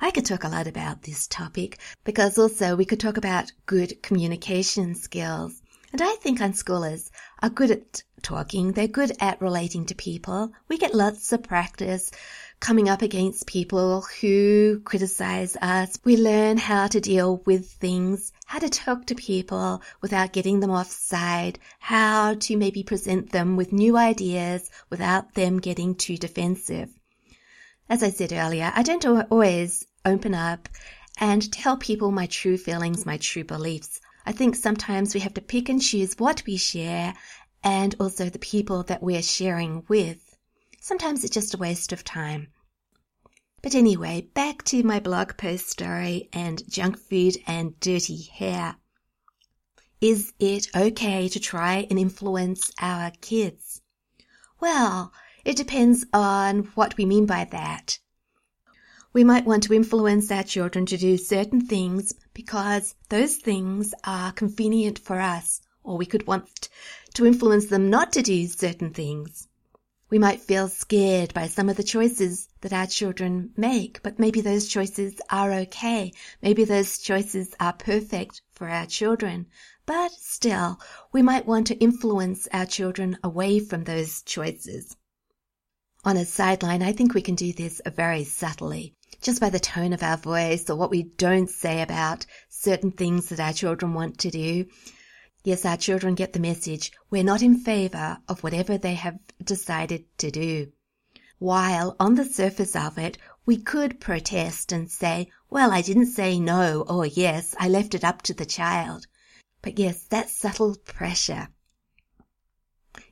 I 0.00 0.10
could 0.10 0.26
talk 0.26 0.42
a 0.42 0.48
lot 0.48 0.66
about 0.66 1.02
this 1.02 1.28
topic 1.28 1.78
because 2.02 2.36
also 2.36 2.74
we 2.74 2.84
could 2.84 2.98
talk 2.98 3.16
about 3.16 3.52
good 3.64 4.02
communication 4.02 4.96
skills. 4.96 5.62
And 5.92 6.02
I 6.02 6.16
think 6.16 6.40
unschoolers 6.40 7.12
are 7.40 7.48
good 7.48 7.70
at 7.70 8.02
talking. 8.22 8.72
They're 8.72 8.88
good 8.88 9.12
at 9.20 9.40
relating 9.40 9.86
to 9.86 9.94
people. 9.94 10.50
We 10.66 10.76
get 10.76 10.92
lots 10.92 11.32
of 11.32 11.44
practice 11.44 12.10
coming 12.60 12.88
up 12.88 13.02
against 13.02 13.46
people 13.46 14.02
who 14.20 14.80
criticize 14.84 15.56
us. 15.60 15.98
We 16.04 16.16
learn 16.16 16.56
how 16.56 16.86
to 16.88 17.00
deal 17.00 17.42
with 17.44 17.70
things, 17.70 18.32
how 18.46 18.58
to 18.58 18.68
talk 18.68 19.06
to 19.06 19.14
people 19.14 19.82
without 20.00 20.32
getting 20.32 20.60
them 20.60 20.70
offside, 20.70 21.58
how 21.78 22.34
to 22.34 22.56
maybe 22.56 22.82
present 22.82 23.30
them 23.30 23.56
with 23.56 23.72
new 23.72 23.96
ideas 23.96 24.70
without 24.90 25.34
them 25.34 25.58
getting 25.58 25.94
too 25.94 26.16
defensive. 26.16 26.90
As 27.88 28.02
I 28.02 28.10
said 28.10 28.32
earlier, 28.32 28.72
I 28.74 28.82
don't 28.82 29.04
always 29.30 29.86
open 30.04 30.34
up 30.34 30.68
and 31.18 31.50
tell 31.52 31.76
people 31.76 32.10
my 32.10 32.26
true 32.26 32.56
feelings, 32.56 33.06
my 33.06 33.16
true 33.18 33.44
beliefs. 33.44 34.00
I 34.24 34.32
think 34.32 34.56
sometimes 34.56 35.14
we 35.14 35.20
have 35.20 35.34
to 35.34 35.40
pick 35.40 35.68
and 35.68 35.80
choose 35.80 36.14
what 36.18 36.42
we 36.46 36.56
share 36.56 37.14
and 37.62 37.94
also 38.00 38.28
the 38.28 38.38
people 38.38 38.82
that 38.84 39.02
we're 39.02 39.22
sharing 39.22 39.84
with. 39.88 40.25
Sometimes 40.88 41.24
it's 41.24 41.34
just 41.34 41.52
a 41.52 41.56
waste 41.58 41.90
of 41.90 42.04
time. 42.04 42.46
But 43.60 43.74
anyway, 43.74 44.28
back 44.34 44.62
to 44.66 44.84
my 44.84 45.00
blog 45.00 45.36
post 45.36 45.68
story 45.68 46.28
and 46.32 46.62
junk 46.70 46.96
food 46.96 47.38
and 47.44 47.74
dirty 47.80 48.22
hair. 48.22 48.76
Is 50.00 50.32
it 50.38 50.68
okay 50.76 51.28
to 51.28 51.40
try 51.40 51.88
and 51.90 51.98
influence 51.98 52.70
our 52.80 53.10
kids? 53.20 53.82
Well, 54.60 55.12
it 55.44 55.56
depends 55.56 56.06
on 56.12 56.66
what 56.76 56.96
we 56.96 57.04
mean 57.04 57.26
by 57.26 57.46
that. 57.46 57.98
We 59.12 59.24
might 59.24 59.44
want 59.44 59.64
to 59.64 59.74
influence 59.74 60.30
our 60.30 60.44
children 60.44 60.86
to 60.86 60.96
do 60.96 61.18
certain 61.18 61.66
things 61.66 62.12
because 62.32 62.94
those 63.08 63.38
things 63.38 63.92
are 64.04 64.30
convenient 64.30 65.00
for 65.00 65.18
us, 65.20 65.62
or 65.82 65.96
we 65.96 66.06
could 66.06 66.28
want 66.28 66.68
to 67.14 67.26
influence 67.26 67.66
them 67.66 67.90
not 67.90 68.12
to 68.12 68.22
do 68.22 68.46
certain 68.46 68.94
things. 68.94 69.48
We 70.08 70.20
might 70.20 70.40
feel 70.40 70.68
scared 70.68 71.34
by 71.34 71.48
some 71.48 71.68
of 71.68 71.76
the 71.76 71.82
choices 71.82 72.48
that 72.60 72.72
our 72.72 72.86
children 72.86 73.50
make, 73.56 74.00
but 74.04 74.20
maybe 74.20 74.40
those 74.40 74.68
choices 74.68 75.20
are 75.30 75.52
okay. 75.52 76.12
Maybe 76.40 76.64
those 76.64 76.98
choices 76.98 77.56
are 77.58 77.72
perfect 77.72 78.40
for 78.52 78.68
our 78.68 78.86
children. 78.86 79.46
But 79.84 80.12
still, 80.12 80.80
we 81.12 81.22
might 81.22 81.46
want 81.46 81.66
to 81.68 81.78
influence 81.78 82.46
our 82.52 82.66
children 82.66 83.18
away 83.24 83.58
from 83.58 83.82
those 83.82 84.22
choices. 84.22 84.96
On 86.04 86.16
a 86.16 86.24
sideline, 86.24 86.82
I 86.82 86.92
think 86.92 87.12
we 87.12 87.22
can 87.22 87.34
do 87.34 87.52
this 87.52 87.80
very 87.84 88.22
subtly, 88.22 88.94
just 89.22 89.40
by 89.40 89.50
the 89.50 89.58
tone 89.58 89.92
of 89.92 90.04
our 90.04 90.16
voice 90.16 90.70
or 90.70 90.76
what 90.76 90.90
we 90.90 91.02
don't 91.02 91.50
say 91.50 91.82
about 91.82 92.26
certain 92.48 92.92
things 92.92 93.28
that 93.30 93.40
our 93.40 93.52
children 93.52 93.92
want 93.92 94.18
to 94.18 94.30
do. 94.30 94.66
Yes, 95.46 95.64
our 95.64 95.76
children 95.76 96.16
get 96.16 96.32
the 96.32 96.40
message. 96.40 96.90
We're 97.08 97.22
not 97.22 97.40
in 97.40 97.56
favor 97.56 98.18
of 98.28 98.42
whatever 98.42 98.76
they 98.76 98.94
have 98.94 99.20
decided 99.40 100.04
to 100.18 100.32
do. 100.32 100.72
While 101.38 101.94
on 102.00 102.16
the 102.16 102.24
surface 102.24 102.74
of 102.74 102.98
it, 102.98 103.16
we 103.44 103.56
could 103.56 104.00
protest 104.00 104.72
and 104.72 104.90
say, 104.90 105.28
well, 105.48 105.70
I 105.70 105.82
didn't 105.82 106.06
say 106.06 106.40
no 106.40 106.84
or 106.88 107.06
yes, 107.06 107.54
I 107.60 107.68
left 107.68 107.94
it 107.94 108.02
up 108.02 108.22
to 108.22 108.34
the 108.34 108.44
child. 108.44 109.06
But 109.62 109.78
yes, 109.78 110.02
that 110.08 110.30
subtle 110.30 110.74
pressure. 110.84 111.46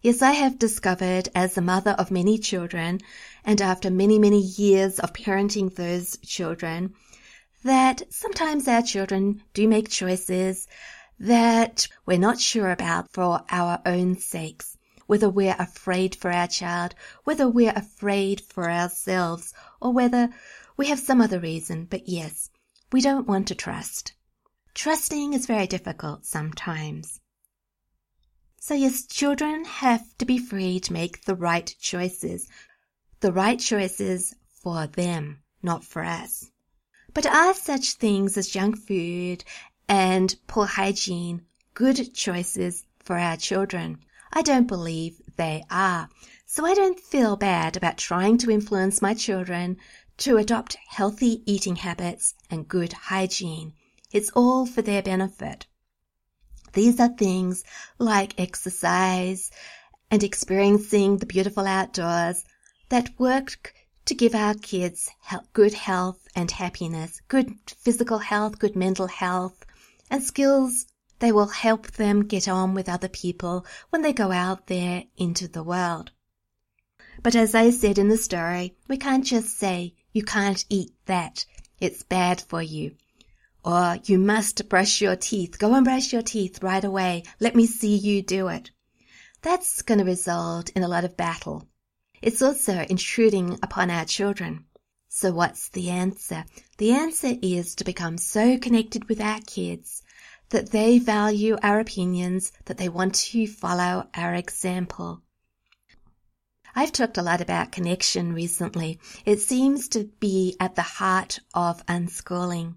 Yes, 0.02 0.20
I 0.20 0.32
have 0.32 0.58
discovered 0.58 1.28
as 1.36 1.54
the 1.54 1.62
mother 1.62 1.92
of 1.92 2.10
many 2.10 2.38
children 2.38 2.98
and 3.44 3.62
after 3.62 3.92
many, 3.92 4.18
many 4.18 4.40
years 4.40 4.98
of 4.98 5.12
parenting 5.12 5.72
those 5.72 6.16
children 6.16 6.94
that 7.62 8.02
sometimes 8.12 8.66
our 8.66 8.82
children 8.82 9.40
do 9.54 9.68
make 9.68 9.88
choices 9.88 10.66
that 11.25 11.88
we're 12.04 12.19
not 12.19 12.38
sure 12.38 12.71
about 12.71 13.11
for 13.11 13.43
our 13.50 13.81
own 13.87 14.14
sakes, 14.19 14.76
whether 15.07 15.28
we're 15.28 15.57
afraid 15.59 16.14
for 16.14 16.31
our 16.31 16.47
child, 16.47 16.95
whether 17.25 17.49
we're 17.49 17.73
afraid 17.75 18.43
for 18.43 18.71
ourselves, 18.71 19.54
or 19.81 19.90
whether 19.90 20.28
we 20.76 20.88
have 20.88 20.99
some 20.99 21.23
other 21.23 21.40
reason. 21.40 21.87
But 21.87 22.09
yes, 22.09 22.50
we 22.93 23.00
don't 23.00 23.26
want 23.26 23.49
to 23.49 23.54
trust. 23.54 24.12
Trusting 24.75 25.33
is 25.33 25.47
very 25.47 25.66
difficult 25.66 26.26
sometimes. 26.26 27.21
So 28.61 28.75
yes, 28.75 29.07
children 29.07 29.64
have 29.64 30.04
to 30.19 30.26
be 30.26 30.37
free 30.37 30.78
to 30.81 30.93
make 30.93 31.25
the 31.25 31.35
right 31.35 31.75
choices. 31.81 32.49
The 33.21 33.33
right 33.33 33.59
choices 33.59 34.35
for 34.62 34.87
them, 34.87 35.43
not 35.62 35.85
for 35.85 36.04
us. 36.04 36.50
But 37.14 37.26
are 37.26 37.54
such 37.54 37.93
things 37.93 38.37
as 38.37 38.49
junk 38.49 38.76
food 38.76 39.45
and 39.88 40.34
poor 40.46 40.66
hygiene 40.66 41.42
good 41.74 42.14
choices 42.14 42.84
for 43.00 43.18
our 43.18 43.36
children? 43.36 43.98
I 44.32 44.42
don't 44.42 44.66
believe 44.66 45.20
they 45.36 45.64
are. 45.70 46.08
So 46.46 46.64
I 46.64 46.74
don't 46.74 47.00
feel 47.00 47.36
bad 47.36 47.76
about 47.76 47.98
trying 47.98 48.38
to 48.38 48.50
influence 48.50 49.02
my 49.02 49.14
children 49.14 49.76
to 50.18 50.36
adopt 50.36 50.76
healthy 50.88 51.42
eating 51.46 51.76
habits 51.76 52.34
and 52.50 52.68
good 52.68 52.92
hygiene. 52.92 53.72
It's 54.12 54.30
all 54.30 54.64
for 54.64 54.82
their 54.82 55.02
benefit. 55.02 55.66
These 56.72 57.00
are 57.00 57.08
things 57.08 57.64
like 57.98 58.38
exercise 58.38 59.50
and 60.10 60.22
experiencing 60.22 61.18
the 61.18 61.26
beautiful 61.26 61.66
outdoors 61.66 62.44
that 62.88 63.18
work 63.18 63.74
to 64.04 64.14
give 64.14 64.34
our 64.34 64.54
kids 64.54 65.10
good 65.52 65.74
health 65.74 66.28
and 66.36 66.50
happiness, 66.50 67.20
good 67.28 67.56
physical 67.66 68.18
health, 68.18 68.58
good 68.58 68.76
mental 68.76 69.06
health, 69.08 69.63
and 70.11 70.23
skills 70.23 70.87
they 71.20 71.32
will 71.32 71.46
help 71.46 71.92
them 71.92 72.26
get 72.26 72.49
on 72.49 72.75
with 72.75 72.88
other 72.88 73.08
people 73.08 73.64
when 73.90 74.02
they 74.02 74.12
go 74.12 74.32
out 74.32 74.66
there 74.66 75.04
into 75.16 75.49
the 75.49 75.62
world. 75.62 76.11
But 77.23 77.34
as 77.34 77.54
I 77.54 77.70
said 77.70 77.99
in 77.99 78.08
the 78.08 78.18
story, 78.18 78.76
we 78.88 78.99
can't 78.99 79.25
just 79.25 79.58
say, 79.58 79.94
you 80.12 80.23
can't 80.23 80.64
eat 80.68 80.92
that. 81.06 81.46
It's 81.80 82.02
bad 82.02 82.40
for 82.40 82.61
you. 82.61 82.96
Or 83.64 83.99
you 84.04 84.18
must 84.18 84.68
brush 84.68 85.00
your 85.00 85.16
teeth. 85.16 85.58
Go 85.58 85.75
and 85.75 85.84
brush 85.84 86.12
your 86.12 86.23
teeth 86.23 86.62
right 86.62 86.84
away. 86.84 87.23
Let 87.40 87.56
me 87.56 87.66
see 87.66 87.96
you 87.96 88.20
do 88.20 88.49
it. 88.49 88.70
That's 89.40 89.82
going 89.82 89.99
to 89.99 90.04
result 90.04 90.70
in 90.70 90.82
a 90.82 90.88
lot 90.88 91.04
of 91.04 91.16
battle. 91.16 91.66
It's 92.20 92.42
also 92.42 92.84
intruding 92.90 93.58
upon 93.62 93.90
our 93.90 94.04
children. 94.04 94.66
So 95.16 95.30
what's 95.30 95.68
the 95.68 95.90
answer? 95.90 96.44
The 96.78 96.90
answer 96.90 97.37
is 97.40 97.76
to 97.76 97.85
become 97.85 98.18
so 98.18 98.59
connected 98.59 99.09
with 99.09 99.21
our 99.21 99.38
kids 99.47 100.02
that 100.49 100.73
they 100.73 100.99
value 100.99 101.56
our 101.62 101.78
opinions, 101.78 102.50
that 102.64 102.78
they 102.78 102.88
want 102.88 103.14
to 103.30 103.47
follow 103.47 104.09
our 104.12 104.35
example. 104.35 105.23
I've 106.75 106.90
talked 106.90 107.16
a 107.16 107.23
lot 107.23 107.40
about 107.40 107.71
connection 107.71 108.33
recently. 108.33 108.99
It 109.25 109.38
seems 109.40 109.87
to 109.90 110.11
be 110.18 110.56
at 110.59 110.75
the 110.75 110.83
heart 110.83 111.38
of 111.54 111.87
unschooling. 111.87 112.75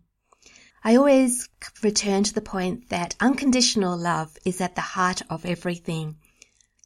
I 0.84 0.96
always 0.96 1.50
return 1.82 2.22
to 2.22 2.36
the 2.36 2.42
point 2.42 2.90
that 2.90 3.16
unconditional 3.20 3.98
love 3.98 4.38
is 4.46 4.62
at 4.62 4.76
the 4.76 4.94
heart 4.94 5.24
of 5.28 5.44
everything. 5.44 6.18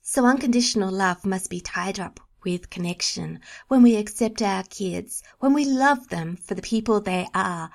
So 0.02 0.26
unconditional 0.26 0.92
love 0.92 1.26
must 1.26 1.50
be 1.50 1.60
tied 1.60 2.00
up 2.00 2.22
with 2.44 2.70
connection, 2.70 3.40
when 3.68 3.82
we 3.82 3.96
accept 3.96 4.42
our 4.42 4.64
kids, 4.64 5.24
when 5.40 5.54
we 5.54 5.66
love 5.66 6.10
them 6.10 6.36
for 6.36 6.56
the 6.56 6.62
people 6.62 7.02
they 7.02 7.28
are, 7.34 7.70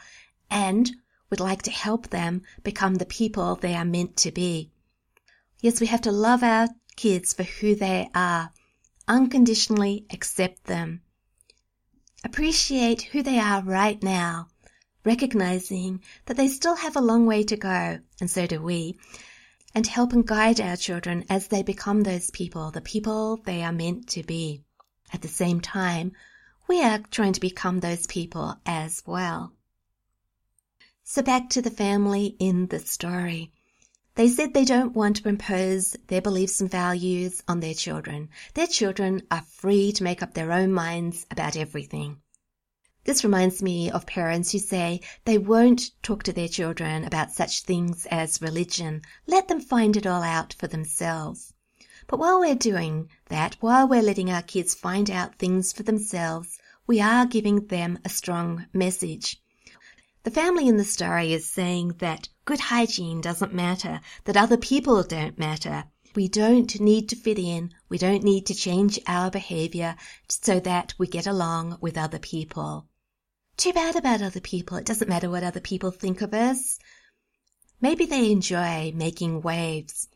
and 0.50 0.90
would 1.30 1.40
like 1.40 1.62
to 1.62 1.70
help 1.70 2.08
them 2.08 2.42
become 2.62 2.94
the 2.94 3.06
people 3.06 3.56
they 3.56 3.75
are 3.75 3.85
meant 3.85 4.16
to 4.16 4.30
be. 4.30 4.70
Yes, 5.61 5.80
we 5.80 5.87
have 5.87 6.02
to 6.02 6.12
love 6.12 6.42
our 6.42 6.68
kids 6.96 7.32
for 7.32 7.42
who 7.42 7.75
they 7.75 8.08
are, 8.14 8.52
unconditionally 9.08 10.06
accept 10.11 10.64
them, 10.64 11.00
appreciate 12.25 13.02
who 13.02 13.23
they 13.23 13.38
are 13.38 13.62
right 13.62 14.02
now, 14.02 14.49
recognizing 15.04 16.02
that 16.26 16.37
they 16.37 16.49
still 16.49 16.76
have 16.76 16.96
a 16.96 17.00
long 17.00 17.26
way 17.26 17.42
to 17.44 17.56
go, 17.56 17.99
and 18.20 18.30
so 18.30 18.46
do 18.46 18.61
we, 18.61 18.99
and 19.76 19.87
help 19.87 20.14
and 20.14 20.26
guide 20.26 20.59
our 20.59 20.75
children 20.75 21.23
as 21.28 21.49
they 21.49 21.62
become 21.62 22.00
those 22.02 22.30
people, 22.30 22.71
the 22.71 22.80
people 22.80 23.37
they 23.45 23.62
are 23.62 23.73
meant 23.73 24.09
to 24.09 24.23
be. 24.23 24.62
At 25.12 25.21
the 25.21 25.28
same 25.28 25.61
time, 25.61 26.12
we 26.66 26.83
are 26.83 26.99
trying 27.11 27.35
to 27.35 27.40
become 27.40 27.80
those 27.80 28.06
people 28.06 28.56
as 28.64 29.02
well. 29.04 29.52
So 31.04 31.21
back 31.21 31.50
to 31.50 31.61
the 31.61 31.71
family 31.71 32.37
in 32.38 32.68
the 32.68 32.78
story. 32.78 33.52
They 34.14 34.28
said 34.28 34.54
they 34.54 34.64
don't 34.64 34.97
want 34.97 35.16
to 35.16 35.28
impose 35.28 35.95
their 36.06 36.23
beliefs 36.23 36.62
and 36.62 36.71
values 36.71 37.42
on 37.47 37.61
their 37.61 37.75
children. 37.75 38.30
Their 38.54 38.66
children 38.66 39.25
are 39.30 39.42
free 39.42 39.92
to 39.92 40.04
make 40.04 40.23
up 40.23 40.33
their 40.33 40.52
own 40.52 40.73
minds 40.73 41.26
about 41.30 41.54
everything. 41.54 42.23
This 43.06 43.22
reminds 43.22 43.62
me 43.62 43.88
of 43.88 44.04
parents 44.04 44.50
who 44.50 44.58
say 44.58 45.00
they 45.25 45.38
won't 45.38 45.92
talk 46.02 46.25
to 46.25 46.32
their 46.32 46.48
children 46.48 47.04
about 47.04 47.30
such 47.30 47.62
things 47.62 48.04
as 48.06 48.42
religion. 48.42 49.02
Let 49.28 49.46
them 49.46 49.60
find 49.60 49.96
it 49.96 50.08
all 50.08 50.25
out 50.25 50.56
for 50.58 50.66
themselves. 50.66 51.54
But 52.08 52.18
while 52.18 52.40
we're 52.40 52.56
doing 52.56 53.08
that, 53.26 53.56
while 53.60 53.86
we're 53.86 54.02
letting 54.02 54.28
our 54.28 54.42
kids 54.42 54.75
find 54.75 55.08
out 55.08 55.38
things 55.38 55.72
for 55.72 55.84
themselves, 55.84 56.58
we 56.88 57.00
are 57.00 57.26
giving 57.26 57.68
them 57.68 58.00
a 58.04 58.08
strong 58.08 58.66
message. 58.72 59.40
The 60.25 60.32
family 60.32 60.66
in 60.66 60.76
the 60.76 60.84
story 60.84 61.32
is 61.32 61.48
saying 61.48 61.94
that 61.98 62.28
good 62.44 62.58
hygiene 62.58 63.20
doesn't 63.20 63.54
matter, 63.54 64.00
that 64.25 64.36
other 64.36 64.56
people 64.56 65.04
don't 65.04 65.38
matter. 65.38 65.84
We 66.16 66.26
don't 66.26 66.80
need 66.80 67.08
to 67.10 67.16
fit 67.16 67.38
in. 67.38 67.72
We 67.88 67.98
don't 67.98 68.25
need 68.25 68.46
to 68.46 68.54
change 68.54 68.98
our 69.06 69.30
behavior 69.30 69.94
so 70.28 70.58
that 70.58 70.94
we 70.98 71.06
get 71.06 71.28
along 71.28 71.78
with 71.80 71.96
other 71.96 72.18
people 72.18 72.88
too 73.56 73.72
bad 73.72 73.96
about 73.96 74.20
other 74.20 74.40
people. 74.40 74.76
It 74.76 74.84
doesn't 74.84 75.08
matter 75.08 75.30
what 75.30 75.42
other 75.42 75.60
people 75.60 75.90
think 75.90 76.20
of 76.20 76.34
us. 76.34 76.78
Maybe 77.80 78.04
they 78.04 78.30
enjoy 78.30 78.92
making 78.94 79.40
waves. 79.40 80.08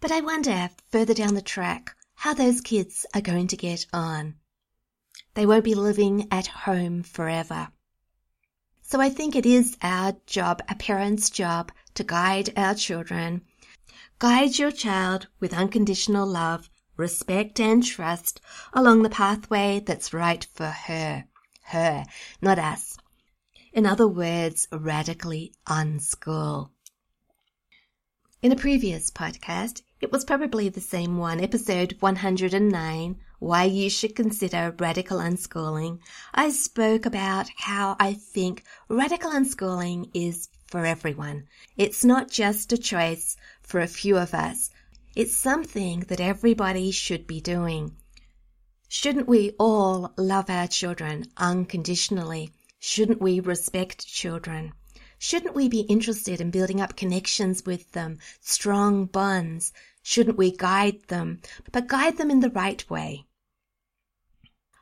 But 0.00 0.12
I 0.12 0.20
wonder, 0.20 0.68
further 0.90 1.14
down 1.14 1.34
the 1.34 1.40
track, 1.40 1.96
how 2.14 2.34
those 2.34 2.60
kids 2.60 3.06
are 3.14 3.22
going 3.22 3.46
to 3.48 3.56
get 3.56 3.86
on. 3.92 4.34
They 5.32 5.46
won't 5.46 5.64
be 5.64 5.74
living 5.74 6.28
at 6.30 6.46
home 6.46 7.02
forever. 7.02 7.68
So 8.82 9.00
I 9.00 9.08
think 9.08 9.34
it 9.34 9.46
is 9.46 9.78
our 9.80 10.16
job, 10.26 10.62
a 10.68 10.74
parent's 10.74 11.30
job, 11.30 11.72
to 11.94 12.04
guide 12.04 12.52
our 12.54 12.74
children. 12.74 13.42
Guide 14.18 14.58
your 14.58 14.70
child 14.70 15.28
with 15.40 15.54
unconditional 15.54 16.26
love, 16.26 16.68
respect 16.98 17.58
and 17.60 17.82
trust 17.82 18.42
along 18.74 19.02
the 19.02 19.10
pathway 19.10 19.80
that's 19.80 20.12
right 20.12 20.46
for 20.54 20.66
her 20.66 21.24
her, 21.64 22.04
not 22.40 22.58
us. 22.58 22.96
In 23.72 23.86
other 23.86 24.06
words, 24.06 24.68
radically 24.70 25.52
unschool. 25.66 26.70
In 28.42 28.52
a 28.52 28.56
previous 28.56 29.10
podcast, 29.10 29.82
it 30.00 30.12
was 30.12 30.24
probably 30.24 30.68
the 30.68 30.80
same 30.80 31.16
one, 31.16 31.40
episode 31.40 31.96
109, 32.00 33.16
Why 33.38 33.64
You 33.64 33.88
Should 33.88 34.14
Consider 34.14 34.74
Radical 34.78 35.18
Unschooling. 35.18 36.00
I 36.34 36.50
spoke 36.50 37.06
about 37.06 37.48
how 37.56 37.96
I 37.98 38.12
think 38.12 38.62
radical 38.88 39.30
unschooling 39.30 40.10
is 40.12 40.50
for 40.66 40.84
everyone. 40.84 41.48
It's 41.78 42.04
not 42.04 42.30
just 42.30 42.72
a 42.72 42.76
choice 42.76 43.36
for 43.62 43.80
a 43.80 43.86
few 43.86 44.18
of 44.18 44.34
us. 44.34 44.68
It's 45.16 45.34
something 45.34 46.00
that 46.08 46.20
everybody 46.20 46.90
should 46.90 47.26
be 47.26 47.40
doing. 47.40 47.96
Shouldn't 48.88 49.26
we 49.26 49.52
all 49.58 50.12
love 50.16 50.50
our 50.50 50.68
children 50.68 51.24
unconditionally? 51.36 52.52
Shouldn't 52.78 53.20
we 53.20 53.40
respect 53.40 54.06
children? 54.06 54.72
Shouldn't 55.18 55.54
we 55.54 55.68
be 55.68 55.80
interested 55.80 56.40
in 56.40 56.50
building 56.50 56.80
up 56.80 56.96
connections 56.96 57.64
with 57.64 57.92
them, 57.92 58.18
strong 58.40 59.06
bonds? 59.06 59.72
Shouldn't 60.02 60.36
we 60.36 60.54
guide 60.54 61.08
them, 61.08 61.40
but 61.72 61.86
guide 61.86 62.18
them 62.18 62.30
in 62.30 62.40
the 62.40 62.50
right 62.50 62.88
way? 62.90 63.24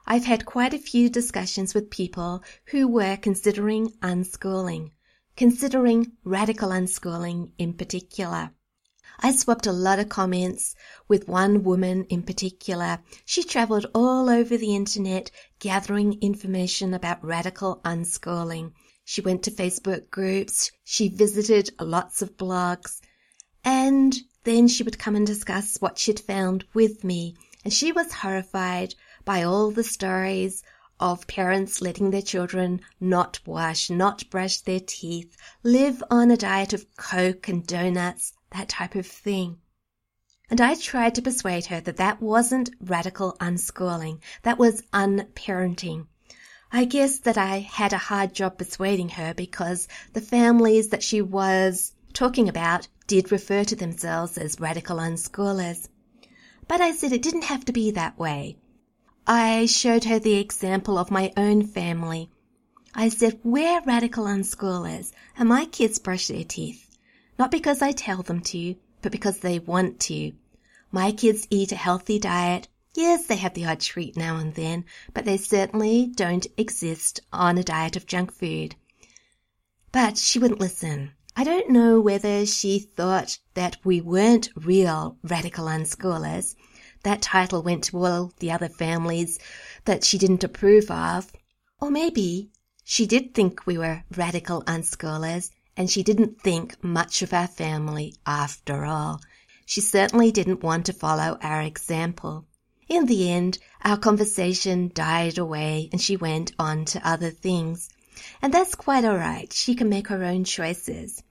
I've 0.05 0.25
had 0.25 0.47
quite 0.47 0.75
a 0.75 0.79
few 0.79 1.09
discussions 1.09 1.75
with 1.75 1.91
people 1.91 2.43
who 2.67 2.88
were 2.88 3.17
considering 3.17 3.91
unschooling, 4.03 4.91
considering 5.37 6.17
radical 6.25 6.71
unschooling 6.71 7.53
in 7.57 7.75
particular. 7.75 8.51
I 9.24 9.30
swapped 9.30 9.68
a 9.68 9.72
lot 9.72 10.00
of 10.00 10.08
comments 10.08 10.74
with 11.06 11.28
one 11.28 11.62
woman 11.62 12.06
in 12.06 12.24
particular. 12.24 12.98
She 13.24 13.44
traveled 13.44 13.87
all 13.94 14.28
over 14.28 14.56
the 14.56 14.74
internet 14.74 15.30
gathering 15.61 16.18
information 16.20 16.92
about 16.92 17.24
radical 17.24 17.80
unschooling. 17.85 18.72
She 19.04 19.20
went 19.20 19.44
to 19.44 19.52
Facebook 19.52 20.11
groups, 20.11 20.72
she 20.82 21.08
visited 21.08 21.70
lots 21.80 22.20
of 22.20 22.37
blogs, 22.37 23.00
and 23.62 24.18
then 24.42 24.66
she 24.66 24.82
would 24.82 24.98
come 24.98 25.14
and 25.14 25.24
discuss 25.24 25.76
what 25.76 25.98
she'd 25.98 26.18
found 26.18 26.64
with 26.74 27.04
me. 27.04 27.37
And 27.64 27.72
she 27.72 27.92
was 27.92 28.12
horrified 28.12 28.96
by 29.24 29.44
all 29.44 29.70
the 29.70 29.85
stories 29.85 30.64
of 30.98 31.28
parents 31.28 31.80
letting 31.80 32.11
their 32.11 32.22
children 32.22 32.80
not 32.98 33.38
wash, 33.46 33.88
not 33.88 34.28
brush 34.30 34.62
their 34.62 34.80
teeth, 34.80 35.37
live 35.62 36.02
on 36.11 36.32
a 36.32 36.37
diet 36.37 36.72
of 36.72 36.96
Coke 36.96 37.46
and 37.46 37.64
donuts, 37.64 38.32
that 38.53 38.69
type 38.69 38.95
of 38.95 39.07
thing. 39.07 39.59
And 40.51 40.61
I 40.61 40.75
tried 40.75 41.15
to 41.15 41.23
persuade 41.23 41.67
her 41.67 41.81
that 41.81 41.97
that 41.97 42.21
wasn't 42.21 42.71
radical 42.81 43.37
unschooling, 43.41 44.21
that 44.43 44.59
was 44.59 44.83
unparenting. 44.93 46.07
I 46.71 46.85
guess 46.85 47.19
that 47.21 47.37
I 47.37 47.59
had 47.59 47.93
a 47.93 47.99
hard 47.99 48.35
job 48.35 48.59
persuading 48.59 49.11
her 49.11 49.35
because 49.35 49.88
the 50.12 50.21
families 50.21 50.88
that 50.88 51.03
she 51.03 51.21
was 51.21 51.93
talking 52.12 52.49
about 52.49 52.88
did 53.07 53.33
refer 53.33 53.65
to 53.65 53.77
themselves 53.77 54.38
as 54.38 54.61
radical 54.61 54.97
unschoolers. 54.97 55.88
But 56.69 56.81
I 56.81 56.93
said 56.93 57.12
it 57.12 57.23
didn't 57.23 57.45
have 57.45 57.65
to 57.67 57.73
be 57.73 57.91
that 57.91 58.19
way. 58.19 58.57
I 59.27 59.67
showed 59.67 60.05
her 60.05 60.19
the 60.19 60.38
example 60.38 60.99
of 60.99 61.11
my 61.11 61.33
own 61.37 61.67
family. 61.67 62.31
I 62.95 63.09
said, 63.09 63.41
we're 63.43 63.81
radical 63.83 64.25
unschoolers 64.25 65.12
and 65.38 65.49
my 65.49 65.67
kids 65.67 65.99
brush 65.99 66.29
their 66.29 66.45
teeth. 66.45 66.88
Not 67.38 67.51
because 67.51 67.83
I 67.83 67.92
tell 67.92 68.23
them 68.23 68.40
to, 68.42 68.77
but 69.01 69.12
because 69.12 69.38
they 69.38 69.59
want 69.59 70.01
to. 70.01 70.33
My 70.90 71.12
kids 71.12 71.47
eat 71.51 71.73
a 71.73 71.77
healthy 71.77 72.18
diet. 72.18 72.68
Yes, 72.95 73.27
they 73.27 73.37
have 73.37 73.55
the 73.55 73.64
odd 73.64 73.81
treat 73.81 74.16
now 74.16 74.37
and 74.37 74.55
then, 74.55 74.85
but 75.14 75.25
they 75.25 75.38
certainly 75.38 76.07
don't 76.07 76.47
exist 76.59 77.21
on 77.33 77.57
a 77.57 77.64
diet 77.64 77.97
of 77.97 78.07
junk 78.07 78.33
food. 78.33 78.77
But 79.92 80.18
she 80.18 80.38
wouldn't 80.38 80.61
listen. 80.61 81.12
I 81.35 81.45
don't 81.45 81.71
know 81.71 81.99
whether 81.99 82.45
she 82.45 82.79
thought 82.79 83.38
that 83.55 83.79
we 83.83 84.03
weren't 84.03 84.51
real 84.55 85.16
radical 85.23 85.64
unschoolers. 85.64 86.55
That 87.03 87.23
title 87.23 87.62
went 87.62 87.85
to 87.85 88.05
all 88.05 88.33
the 88.38 88.53
other 88.53 88.68
families 88.68 89.38
that 89.87 90.05
she 90.05 90.18
didn't 90.18 90.45
approve 90.45 90.90
of. 90.90 91.33
Or 91.81 91.90
maybe 91.90 92.51
she 92.85 93.07
did 93.07 93.35
think 93.35 93.66
we 93.66 93.79
were 93.79 94.05
radical 94.14 94.62
unschoolers 94.64 95.51
and 95.76 95.90
she 95.90 96.02
didn't 96.02 96.40
think 96.40 96.82
much 96.85 97.22
of 97.22 97.32
our 97.32 97.46
family 97.46 98.14
after 98.26 98.85
all. 98.85 99.20
She 99.64 99.80
certainly 99.80 100.30
didn't 100.30 100.62
want 100.62 100.87
to 100.87 100.92
follow 100.92 101.38
our 101.40 101.62
example. 101.62 102.44
In 102.88 103.06
the 103.06 103.30
end, 103.30 103.58
our 103.82 103.96
conversation 103.96 104.90
died 104.92 105.38
away 105.38 105.88
and 105.92 106.00
she 106.00 106.16
went 106.16 106.52
on 106.58 106.85
to 106.87 107.08
other 107.08 107.30
things. 107.30 107.88
And 108.42 108.52
that's 108.52 108.74
quite 108.74 109.04
alright. 109.04 109.52
She 109.52 109.74
can 109.74 109.88
make 109.88 110.08
her 110.08 110.24
own 110.24 110.44
choices. 110.44 111.22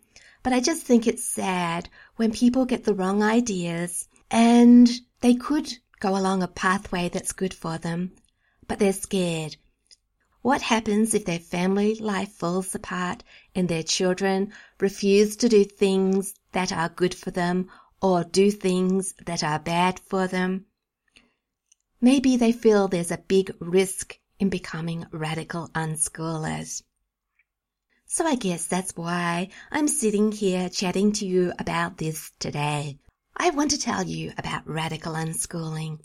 But 0.43 0.53
I 0.53 0.59
just 0.59 0.81
think 0.81 1.05
it's 1.05 1.23
sad 1.23 1.87
when 2.15 2.31
people 2.31 2.65
get 2.65 2.83
the 2.83 2.95
wrong 2.95 3.21
ideas 3.21 4.07
and 4.31 4.89
they 5.19 5.35
could 5.35 5.71
go 5.99 6.17
along 6.17 6.41
a 6.41 6.47
pathway 6.47 7.09
that's 7.09 7.33
good 7.33 7.53
for 7.53 7.77
them, 7.77 8.13
but 8.67 8.79
they're 8.79 8.93
scared 8.93 9.55
what 10.41 10.61
happens 10.63 11.13
if 11.13 11.25
their 11.25 11.39
family 11.39 11.93
life 11.95 12.31
falls 12.31 12.73
apart 12.73 13.23
and 13.55 13.67
their 13.67 13.83
children 13.83 14.53
refuse 14.79 15.35
to 15.37 15.49
do 15.49 15.63
things 15.63 16.33
that 16.51 16.71
are 16.71 16.89
good 16.89 17.13
for 17.13 17.31
them 17.31 17.69
or 18.01 18.23
do 18.23 18.51
things 18.51 19.13
that 19.25 19.43
are 19.43 19.59
bad 19.59 19.99
for 19.99 20.27
them? 20.27 20.65
Maybe 21.99 22.37
they 22.37 22.51
feel 22.51 22.87
there's 22.87 23.11
a 23.11 23.17
big 23.17 23.55
risk 23.59 24.17
in 24.39 24.49
becoming 24.49 25.05
radical 25.11 25.67
unschoolers. 25.69 26.81
So 28.07 28.25
I 28.25 28.35
guess 28.35 28.65
that's 28.65 28.95
why 28.95 29.49
I'm 29.71 29.87
sitting 29.87 30.31
here 30.31 30.67
chatting 30.67 31.13
to 31.13 31.25
you 31.25 31.53
about 31.59 31.97
this 31.97 32.31
today. 32.39 32.97
I 33.37 33.51
want 33.51 33.71
to 33.71 33.79
tell 33.79 34.03
you 34.03 34.33
about 34.37 34.67
radical 34.67 35.13
unschooling. 35.13 35.99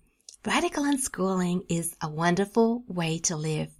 Radical 0.44 0.84
unschooling 0.84 1.64
is 1.68 1.96
a 2.00 2.08
wonderful 2.08 2.84
way 2.86 3.18
to 3.20 3.36
live. 3.36 3.72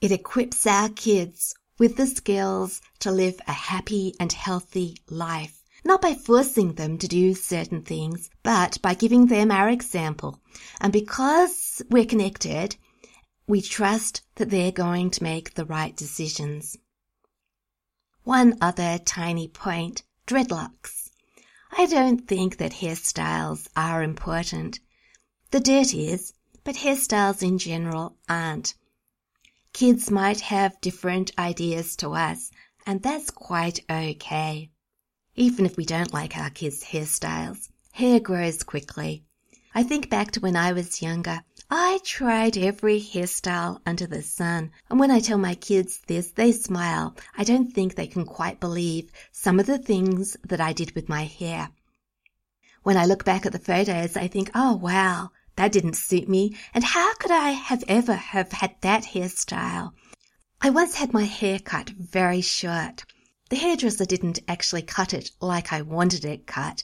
It 0.00 0.12
equips 0.12 0.66
our 0.66 0.90
kids 0.90 1.54
with 1.80 1.96
the 1.96 2.06
skills 2.06 2.82
to 2.98 3.10
live 3.10 3.40
a 3.48 3.52
happy 3.52 4.14
and 4.20 4.34
healthy 4.34 4.98
life. 5.08 5.62
Not 5.82 6.02
by 6.02 6.12
forcing 6.12 6.74
them 6.74 6.98
to 6.98 7.08
do 7.08 7.34
certain 7.34 7.80
things, 7.80 8.28
but 8.42 8.76
by 8.82 8.92
giving 8.92 9.26
them 9.26 9.50
our 9.50 9.70
example. 9.70 10.42
And 10.78 10.92
because 10.92 11.80
we're 11.88 12.04
connected, 12.04 12.76
we 13.46 13.62
trust 13.62 14.20
that 14.34 14.50
they're 14.50 14.70
going 14.70 15.08
to 15.12 15.22
make 15.22 15.54
the 15.54 15.64
right 15.64 15.96
decisions. 15.96 16.76
One 18.24 18.58
other 18.60 18.98
tiny 18.98 19.48
point, 19.48 20.02
dreadlocks. 20.26 21.08
I 21.72 21.86
don't 21.86 22.28
think 22.28 22.58
that 22.58 22.72
hairstyles 22.72 23.68
are 23.74 24.02
important. 24.02 24.80
The 25.50 25.60
dirt 25.60 25.94
is, 25.94 26.34
but 26.62 26.74
hairstyles 26.74 27.42
in 27.42 27.56
general 27.56 28.18
aren't. 28.28 28.74
Kids 29.72 30.10
might 30.10 30.40
have 30.40 30.80
different 30.80 31.30
ideas 31.38 31.96
to 31.96 32.10
us, 32.10 32.50
and 32.86 33.02
that's 33.02 33.30
quite 33.30 33.80
okay. 33.88 34.70
Even 35.36 35.64
if 35.64 35.76
we 35.76 35.84
don't 35.84 36.12
like 36.12 36.36
our 36.36 36.50
kids' 36.50 36.84
hairstyles, 36.84 37.68
hair 37.92 38.20
grows 38.20 38.62
quickly. 38.62 39.24
I 39.72 39.84
think 39.84 40.10
back 40.10 40.32
to 40.32 40.40
when 40.40 40.56
I 40.56 40.72
was 40.72 41.00
younger. 41.00 41.44
I 41.70 42.00
tried 42.02 42.56
every 42.56 43.00
hairstyle 43.00 43.80
under 43.86 44.08
the 44.08 44.22
sun, 44.22 44.72
and 44.90 44.98
when 44.98 45.12
I 45.12 45.20
tell 45.20 45.38
my 45.38 45.54
kids 45.54 46.00
this, 46.08 46.32
they 46.32 46.50
smile. 46.50 47.16
I 47.38 47.44
don't 47.44 47.72
think 47.72 47.94
they 47.94 48.08
can 48.08 48.24
quite 48.24 48.58
believe 48.58 49.12
some 49.30 49.60
of 49.60 49.66
the 49.66 49.78
things 49.78 50.36
that 50.42 50.60
I 50.60 50.72
did 50.72 50.96
with 50.96 51.08
my 51.08 51.24
hair. 51.24 51.70
When 52.82 52.96
I 52.96 53.06
look 53.06 53.24
back 53.24 53.46
at 53.46 53.52
the 53.52 53.60
photos, 53.60 54.16
I 54.16 54.26
think, 54.26 54.50
oh 54.52 54.74
wow, 54.74 55.30
that 55.60 55.72
didn't 55.72 55.92
suit 55.92 56.26
me, 56.26 56.56
and 56.72 56.82
how 56.82 57.12
could 57.16 57.30
I 57.30 57.50
have 57.50 57.84
ever 57.86 58.14
have 58.14 58.50
had 58.50 58.76
that 58.80 59.04
hairstyle? 59.04 59.92
I 60.62 60.70
once 60.70 60.94
had 60.94 61.12
my 61.12 61.24
hair 61.24 61.58
cut 61.58 61.90
very 61.90 62.40
short. 62.40 63.04
The 63.50 63.56
hairdresser 63.56 64.06
didn't 64.06 64.38
actually 64.48 64.80
cut 64.80 65.12
it 65.12 65.32
like 65.38 65.70
I 65.70 65.82
wanted 65.82 66.24
it 66.24 66.46
cut, 66.46 66.82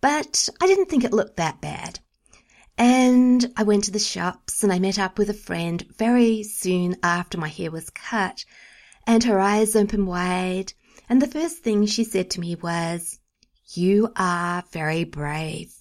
but 0.00 0.48
I 0.62 0.68
didn't 0.68 0.88
think 0.88 1.02
it 1.02 1.12
looked 1.12 1.38
that 1.38 1.60
bad. 1.60 1.98
And 2.78 3.52
I 3.56 3.64
went 3.64 3.82
to 3.84 3.90
the 3.90 3.98
shops 3.98 4.62
and 4.62 4.72
I 4.72 4.78
met 4.78 4.96
up 4.96 5.18
with 5.18 5.28
a 5.28 5.34
friend 5.34 5.84
very 5.98 6.44
soon 6.44 6.94
after 7.02 7.36
my 7.36 7.48
hair 7.48 7.72
was 7.72 7.90
cut, 7.90 8.44
and 9.08 9.24
her 9.24 9.40
eyes 9.40 9.74
opened 9.74 10.06
wide, 10.06 10.72
and 11.08 11.20
the 11.20 11.26
first 11.26 11.64
thing 11.64 11.84
she 11.86 12.04
said 12.04 12.30
to 12.30 12.40
me 12.40 12.54
was, 12.54 13.18
You 13.72 14.12
are 14.14 14.62
very 14.70 15.02
brave. 15.02 15.74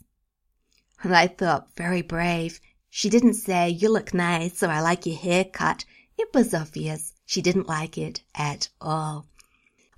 And 1.04 1.14
I 1.14 1.28
thought, 1.28 1.76
very 1.76 2.02
brave. 2.02 2.62
She 2.90 3.10
didn't 3.10 3.34
say, 3.34 3.68
you 3.68 3.90
look 3.90 4.14
nice 4.14 4.64
or 4.64 4.70
I 4.70 4.80
like 4.80 5.06
your 5.06 5.18
hair 5.18 5.44
cut. 5.44 5.84
It 6.18 6.30
was 6.34 6.54
obvious 6.54 7.14
she 7.26 7.42
didn't 7.42 7.68
like 7.68 7.98
it 7.98 8.24
at 8.34 8.70
all. 8.80 9.28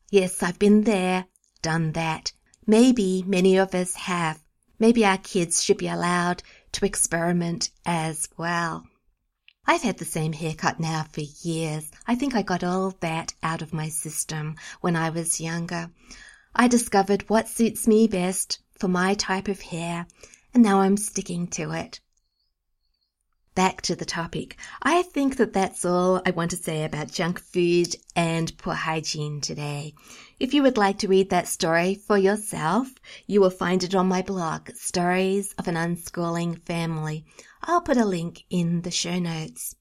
Yes, 0.10 0.42
I've 0.42 0.58
been 0.58 0.82
there, 0.82 1.26
done 1.62 1.92
that. 1.92 2.32
Maybe 2.66 3.24
many 3.28 3.56
of 3.56 3.76
us 3.76 3.94
have. 3.94 4.42
Maybe 4.80 5.06
our 5.06 5.20
kids 5.20 5.64
should 5.64 5.78
be 5.78 5.88
allowed 5.88 6.42
to 6.72 6.86
experiment 6.86 7.70
as 7.86 8.28
well. 8.36 8.88
I've 9.68 9.84
had 9.84 10.00
the 10.00 10.06
same 10.06 10.34
haircut 10.34 10.80
now 10.80 11.06
for 11.12 11.22
years. 11.22 11.92
I 12.08 12.16
think 12.16 12.34
I 12.34 12.42
got 12.42 12.64
all 12.64 12.96
that 13.02 13.34
out 13.44 13.62
of 13.62 13.74
my 13.74 13.90
system 13.90 14.56
when 14.82 14.96
I 14.96 15.12
was 15.12 15.40
younger. 15.40 15.92
I 16.56 16.68
discovered 16.68 17.30
what 17.30 17.48
suits 17.48 17.88
me 17.88 18.08
best 18.08 18.60
for 18.80 18.88
my 18.88 19.14
type 19.14 19.48
of 19.48 19.62
hair 19.62 20.08
and 20.56 20.64
now 20.64 20.80
I'm 20.80 20.96
sticking 20.96 21.48
to 21.48 21.72
it. 21.72 22.00
Back 23.56 23.82
to 23.84 23.96
the 23.96 24.06
topic. 24.06 24.58
I 24.82 25.02
think 25.02 25.38
that 25.38 25.54
that's 25.54 25.86
all 25.86 26.22
I 26.26 26.32
want 26.32 26.52
to 26.52 26.58
say 26.58 26.84
about 26.84 27.12
junk 27.12 27.40
food 27.40 27.96
and 28.16 28.58
poor 28.58 28.74
hygiene 28.74 29.42
today. 29.42 29.94
If 30.40 30.54
you 30.54 30.64
would 30.64 30.78
like 30.78 31.00
to 31.00 31.08
read 31.08 31.30
that 31.30 31.48
story 31.48 31.96
for 31.96 32.18
yourself, 32.18 32.88
you 33.28 33.42
will 33.42 33.50
find 33.50 33.84
it 33.84 33.96
on 33.96 34.08
my 34.08 34.22
blog, 34.22 34.70
Stories 34.76 35.54
of 35.58 35.68
an 35.68 35.76
Unschooling 35.76 36.62
Family. 36.66 37.26
I'll 37.62 37.82
put 37.82 37.98
a 37.98 38.06
link 38.06 38.44
in 38.50 38.82
the 38.82 38.92
show 38.92 39.20
notes. 39.20 39.76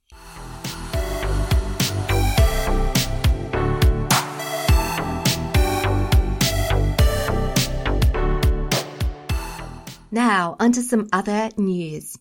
Now, 10.15 10.55
onto 10.61 10.81
some 10.81 11.09
other 11.13 11.51
news. 11.57 12.17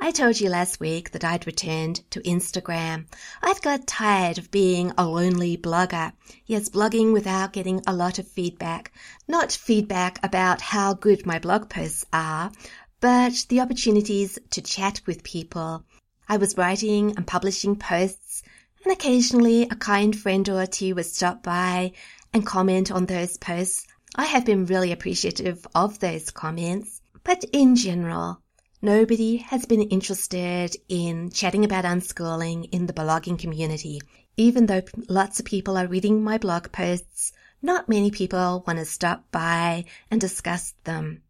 I 0.00 0.10
told 0.10 0.40
you 0.40 0.50
last 0.50 0.80
week 0.80 1.12
that 1.12 1.22
I'd 1.22 1.46
returned 1.46 2.00
to 2.10 2.20
Instagram. 2.22 3.06
I'd 3.40 3.62
got 3.62 3.86
tired 3.86 4.36
of 4.38 4.50
being 4.50 4.92
a 4.98 5.06
lonely 5.06 5.56
blogger. 5.56 6.12
Yes, 6.46 6.68
blogging 6.68 7.12
without 7.12 7.52
getting 7.52 7.82
a 7.86 7.94
lot 7.94 8.18
of 8.18 8.26
feedback. 8.26 8.90
Not 9.28 9.52
feedback 9.52 10.18
about 10.24 10.60
how 10.60 10.94
good 10.94 11.24
my 11.24 11.38
blog 11.38 11.70
posts 11.70 12.04
are, 12.12 12.50
but 12.98 13.46
the 13.48 13.60
opportunities 13.60 14.40
to 14.50 14.60
chat 14.60 15.02
with 15.06 15.22
people. 15.22 15.84
I 16.28 16.38
was 16.38 16.58
writing 16.58 17.14
and 17.16 17.24
publishing 17.28 17.76
posts, 17.76 18.42
and 18.82 18.92
occasionally 18.92 19.68
a 19.70 19.76
kind 19.76 20.18
friend 20.18 20.48
or 20.48 20.66
two 20.66 20.96
would 20.96 21.06
stop 21.06 21.44
by 21.44 21.92
and 22.34 22.44
comment 22.44 22.90
on 22.90 23.06
those 23.06 23.36
posts. 23.36 23.86
I 24.16 24.24
have 24.24 24.44
been 24.44 24.66
really 24.66 24.90
appreciative 24.90 25.64
of 25.76 26.00
those 26.00 26.32
comments. 26.32 26.95
But 27.26 27.42
in 27.52 27.74
general, 27.74 28.40
nobody 28.80 29.38
has 29.38 29.66
been 29.66 29.82
interested 29.82 30.76
in 30.88 31.30
chatting 31.30 31.64
about 31.64 31.84
unschooling 31.84 32.68
in 32.70 32.86
the 32.86 32.92
blogging 32.92 33.36
community. 33.36 34.00
Even 34.36 34.66
though 34.66 34.82
lots 35.08 35.40
of 35.40 35.44
people 35.44 35.76
are 35.76 35.88
reading 35.88 36.22
my 36.22 36.38
blog 36.38 36.70
posts, 36.70 37.32
not 37.60 37.88
many 37.88 38.12
people 38.12 38.62
want 38.64 38.78
to 38.78 38.84
stop 38.84 39.28
by 39.32 39.86
and 40.08 40.20
discuss 40.20 40.74
them. 40.84 41.22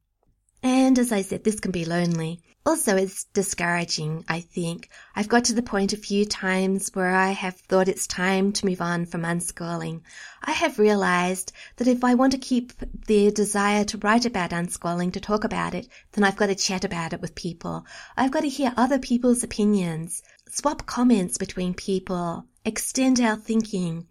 And 0.62 0.98
as 0.98 1.12
I 1.12 1.22
said, 1.22 1.44
this 1.44 1.60
can 1.60 1.70
be 1.70 1.86
lonely. 1.86 2.42
Also, 2.66 2.96
it's 2.96 3.22
discouraging, 3.32 4.24
I 4.28 4.40
think. 4.40 4.90
I've 5.14 5.28
got 5.28 5.44
to 5.44 5.54
the 5.54 5.62
point 5.62 5.92
a 5.92 5.96
few 5.96 6.24
times 6.24 6.90
where 6.94 7.14
I 7.14 7.30
have 7.30 7.54
thought 7.54 7.86
it's 7.86 8.08
time 8.08 8.50
to 8.54 8.66
move 8.66 8.80
on 8.80 9.06
from 9.06 9.22
unschooling. 9.22 10.00
I 10.42 10.50
have 10.50 10.80
realized 10.80 11.52
that 11.76 11.86
if 11.86 12.02
I 12.02 12.16
want 12.16 12.32
to 12.32 12.38
keep 12.38 12.72
the 13.06 13.30
desire 13.30 13.84
to 13.84 13.98
write 13.98 14.26
about 14.26 14.50
unschooling, 14.50 15.12
to 15.12 15.20
talk 15.20 15.44
about 15.44 15.74
it, 15.74 15.86
then 16.10 16.24
I've 16.24 16.34
got 16.34 16.48
to 16.48 16.56
chat 16.56 16.84
about 16.84 17.12
it 17.12 17.20
with 17.20 17.36
people. 17.36 17.86
I've 18.16 18.32
got 18.32 18.40
to 18.40 18.48
hear 18.48 18.74
other 18.76 18.98
people's 18.98 19.44
opinions, 19.44 20.24
swap 20.50 20.86
comments 20.86 21.38
between 21.38 21.72
people, 21.72 22.46
extend 22.64 23.20
our 23.20 23.36
thinking, 23.36 24.08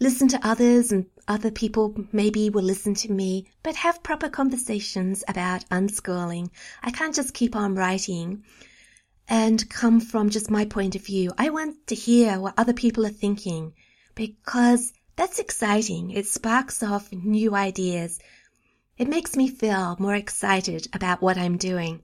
listen 0.00 0.28
to 0.28 0.46
others 0.48 0.92
and 0.92 1.04
other 1.28 1.50
people 1.50 1.94
maybe 2.10 2.50
will 2.50 2.64
listen 2.64 2.94
to 2.94 3.12
me, 3.12 3.46
but 3.62 3.76
have 3.76 4.02
proper 4.02 4.28
conversations 4.28 5.22
about 5.28 5.68
unschooling. 5.68 6.50
I 6.82 6.90
can't 6.90 7.14
just 7.14 7.34
keep 7.34 7.54
on 7.54 7.74
writing 7.74 8.44
and 9.28 9.68
come 9.68 10.00
from 10.00 10.30
just 10.30 10.50
my 10.50 10.64
point 10.64 10.96
of 10.96 11.04
view. 11.04 11.32
I 11.36 11.50
want 11.50 11.86
to 11.88 11.94
hear 11.94 12.40
what 12.40 12.54
other 12.56 12.72
people 12.72 13.04
are 13.04 13.10
thinking 13.10 13.74
because 14.14 14.92
that's 15.16 15.38
exciting. 15.38 16.10
It 16.10 16.26
sparks 16.26 16.82
off 16.82 17.12
new 17.12 17.54
ideas. 17.54 18.18
It 18.96 19.08
makes 19.08 19.36
me 19.36 19.48
feel 19.48 19.96
more 19.98 20.14
excited 20.14 20.88
about 20.92 21.20
what 21.20 21.36
I'm 21.36 21.58
doing. 21.58 22.02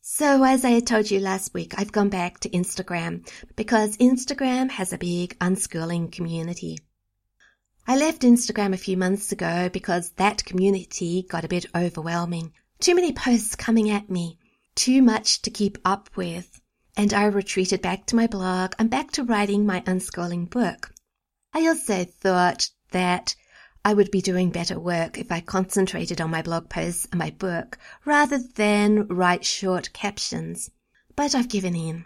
So 0.00 0.44
as 0.44 0.64
I 0.64 0.80
told 0.80 1.10
you 1.10 1.20
last 1.20 1.54
week, 1.54 1.74
I've 1.76 1.92
gone 1.92 2.08
back 2.08 2.40
to 2.40 2.48
Instagram 2.50 3.28
because 3.56 3.96
Instagram 3.96 4.70
has 4.70 4.92
a 4.92 4.98
big 4.98 5.38
unschooling 5.38 6.12
community. 6.12 6.78
I 7.90 7.96
left 7.96 8.20
Instagram 8.20 8.74
a 8.74 8.76
few 8.76 8.98
months 8.98 9.32
ago 9.32 9.70
because 9.72 10.10
that 10.16 10.44
community 10.44 11.22
got 11.26 11.46
a 11.46 11.48
bit 11.48 11.64
overwhelming. 11.74 12.52
Too 12.80 12.94
many 12.94 13.14
posts 13.14 13.56
coming 13.56 13.88
at 13.88 14.10
me, 14.10 14.38
too 14.74 15.00
much 15.00 15.40
to 15.40 15.50
keep 15.50 15.78
up 15.86 16.10
with, 16.14 16.60
and 16.98 17.14
I 17.14 17.24
retreated 17.24 17.80
back 17.80 18.04
to 18.04 18.14
my 18.14 18.26
blog 18.26 18.74
and 18.78 18.90
back 18.90 19.10
to 19.12 19.24
writing 19.24 19.64
my 19.64 19.80
unschooling 19.80 20.50
book. 20.50 20.92
I 21.54 21.66
also 21.66 22.04
thought 22.04 22.68
that 22.90 23.34
I 23.86 23.94
would 23.94 24.10
be 24.10 24.20
doing 24.20 24.50
better 24.50 24.78
work 24.78 25.16
if 25.16 25.32
I 25.32 25.40
concentrated 25.40 26.20
on 26.20 26.30
my 26.30 26.42
blog 26.42 26.68
posts 26.68 27.08
and 27.10 27.18
my 27.18 27.30
book 27.30 27.78
rather 28.04 28.36
than 28.36 29.06
write 29.06 29.46
short 29.46 29.94
captions. 29.94 30.70
But 31.16 31.34
I've 31.34 31.48
given 31.48 31.74
in. 31.74 32.04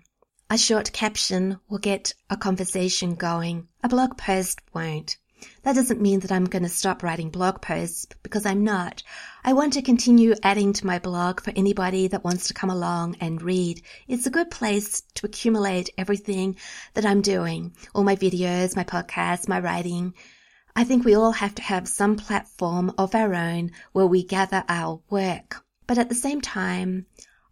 A 0.49 0.57
short 0.57 0.92
caption 0.92 1.59
will 1.68 1.79
get 1.79 2.14
a 2.31 2.37
conversation 2.37 3.16
going. 3.16 3.66
A 3.83 3.88
blog 3.88 4.16
post 4.16 4.61
won't. 4.73 5.16
That 5.63 5.75
doesn't 5.75 6.01
mean 6.01 6.21
that 6.21 6.33
I'm 6.33 6.45
going 6.45 6.63
to 6.63 6.69
stop 6.69 7.03
writing 7.03 7.31
blog 7.31 7.61
posts 7.61 8.07
because 8.23 8.47
I'm 8.47 8.65
not. 8.65 9.03
I 9.45 9.53
want 9.53 9.75
to 9.75 9.83
continue 9.83 10.35
adding 10.43 10.73
to 10.75 10.87
my 10.87 10.99
blog 10.99 11.41
for 11.41 11.53
anybody 11.55 12.09
that 12.09 12.25
wants 12.25 12.49
to 12.49 12.55
come 12.55 12.71
along 12.71 13.17
and 13.21 13.43
read. 13.43 13.83
It's 14.09 14.27
a 14.27 14.31
good 14.31 14.51
place 14.51 15.03
to 15.15 15.27
accumulate 15.27 15.91
everything 15.97 16.57
that 16.95 17.07
I'm 17.07 17.23
doing. 17.23 17.75
All 17.95 18.05
my 18.05 18.17
videos, 18.17 18.77
my 18.77 18.85
podcasts, 18.85 19.49
my 19.49 19.61
writing. 19.61 20.15
I 20.75 20.85
think 20.85 21.05
we 21.05 21.15
all 21.15 21.33
have 21.33 21.55
to 21.57 21.63
have 21.63 21.87
some 21.87 22.17
platform 22.17 22.93
of 22.97 23.15
our 23.15 23.35
own 23.35 23.73
where 23.93 24.07
we 24.07 24.25
gather 24.25 24.65
our 24.69 25.01
work. 25.11 25.65
But 25.87 25.99
at 25.99 26.09
the 26.09 26.15
same 26.15 26.41
time, 26.41 27.07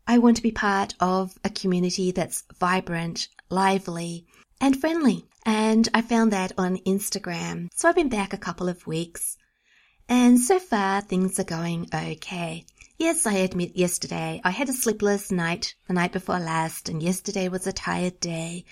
I 0.06 0.18
want 0.18 0.38
to 0.38 0.42
be 0.42 0.52
part 0.52 0.94
of 0.98 1.36
a 1.44 1.50
community 1.50 2.10
that's 2.10 2.44
vibrant, 2.58 3.28
lively, 3.50 4.26
and 4.60 4.80
friendly. 4.80 5.26
And 5.46 5.88
I 5.94 6.02
found 6.02 6.32
that 6.32 6.52
on 6.58 6.76
Instagram. 6.78 7.68
So 7.74 7.88
I've 7.88 7.94
been 7.94 8.08
back 8.08 8.32
a 8.32 8.38
couple 8.38 8.68
of 8.68 8.86
weeks. 8.86 9.36
And 10.08 10.38
so 10.38 10.58
far 10.58 11.00
things 11.00 11.38
are 11.38 11.44
going 11.44 11.88
okay. 11.94 12.64
Yes, 12.98 13.26
I 13.26 13.34
admit 13.34 13.76
yesterday 13.76 14.40
I 14.44 14.50
had 14.50 14.68
a 14.68 14.74
sleepless 14.74 15.30
night 15.30 15.74
the 15.86 15.94
night 15.94 16.12
before 16.12 16.38
last 16.38 16.88
and 16.88 17.02
yesterday 17.02 17.48
was 17.48 17.66
a 17.66 17.72
tired 17.72 18.20
day 18.20 18.64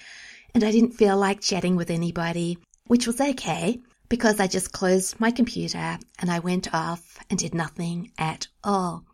and 0.54 0.64
I 0.64 0.70
didn't 0.70 0.98
feel 0.98 1.16
like 1.16 1.40
chatting 1.40 1.76
with 1.76 1.90
anybody, 1.90 2.58
which 2.86 3.06
was 3.06 3.20
okay 3.20 3.80
because 4.08 4.40
I 4.40 4.46
just 4.46 4.72
closed 4.72 5.20
my 5.20 5.30
computer 5.30 5.98
and 6.18 6.30
I 6.30 6.40
went 6.40 6.74
off 6.74 7.18
and 7.30 7.38
did 7.38 7.54
nothing 7.54 8.10
at 8.18 8.48
all. 8.64 9.04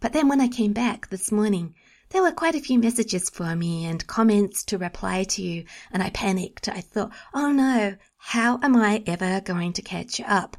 But 0.00 0.12
then 0.12 0.28
when 0.28 0.40
I 0.40 0.48
came 0.48 0.72
back 0.72 1.08
this 1.08 1.30
morning, 1.30 1.74
there 2.16 2.22
were 2.22 2.32
quite 2.32 2.54
a 2.54 2.60
few 2.60 2.78
messages 2.78 3.28
for 3.28 3.54
me 3.54 3.84
and 3.84 4.06
comments 4.06 4.64
to 4.64 4.78
reply 4.78 5.22
to, 5.22 5.62
and 5.92 6.02
I 6.02 6.08
panicked. 6.08 6.66
I 6.66 6.80
thought, 6.80 7.12
oh 7.34 7.52
no, 7.52 7.94
how 8.16 8.58
am 8.62 8.74
I 8.74 9.02
ever 9.06 9.42
going 9.42 9.74
to 9.74 9.82
catch 9.82 10.18
up? 10.22 10.56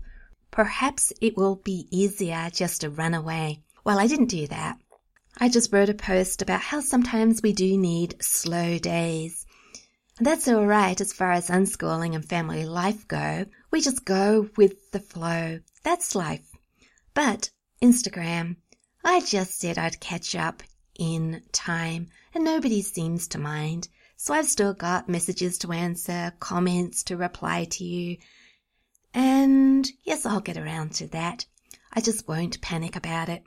Perhaps 0.51 1.13
it 1.19 1.35
will 1.35 1.55
be 1.55 1.87
easier 1.89 2.51
just 2.53 2.81
to 2.81 2.91
run 2.91 3.15
away. 3.15 3.63
Well, 3.83 3.97
I 3.97 4.05
didn't 4.05 4.27
do 4.27 4.45
that. 4.45 4.77
I 5.39 5.49
just 5.49 5.73
wrote 5.73 5.89
a 5.89 5.95
post 5.95 6.43
about 6.43 6.61
how 6.61 6.79
sometimes 6.79 7.41
we 7.41 7.53
do 7.53 7.75
need 7.75 8.21
slow 8.21 8.77
days. 8.77 9.43
That's 10.19 10.47
alright 10.47 11.01
as 11.01 11.11
far 11.11 11.31
as 11.31 11.49
unschooling 11.49 12.13
and 12.13 12.23
family 12.23 12.67
life 12.67 13.07
go. 13.07 13.47
We 13.71 13.81
just 13.81 14.05
go 14.05 14.47
with 14.57 14.91
the 14.91 14.99
flow. 14.99 15.61
That's 15.81 16.13
life. 16.13 16.51
But 17.15 17.49
Instagram, 17.81 18.57
I 19.03 19.21
just 19.21 19.57
said 19.59 19.79
I'd 19.79 19.99
catch 19.99 20.35
up 20.35 20.61
in 20.97 21.43
time 21.51 22.09
and 22.33 22.43
nobody 22.43 22.81
seems 22.81 23.27
to 23.29 23.37
mind. 23.37 23.87
So 24.15 24.33
I've 24.33 24.47
still 24.47 24.73
got 24.73 25.09
messages 25.09 25.57
to 25.59 25.71
answer, 25.71 26.33
comments 26.39 27.03
to 27.03 27.17
reply 27.17 27.65
to 27.65 27.83
you, 27.83 28.17
and 29.13 29.89
yes, 30.03 30.27
I'll 30.27 30.41
get 30.41 30.57
around 30.57 30.91
to 30.95 31.07
that. 31.07 31.45
I 31.91 32.01
just 32.01 32.27
won't 32.27 32.61
panic 32.61 32.95
about 32.95 33.29
it. 33.29 33.41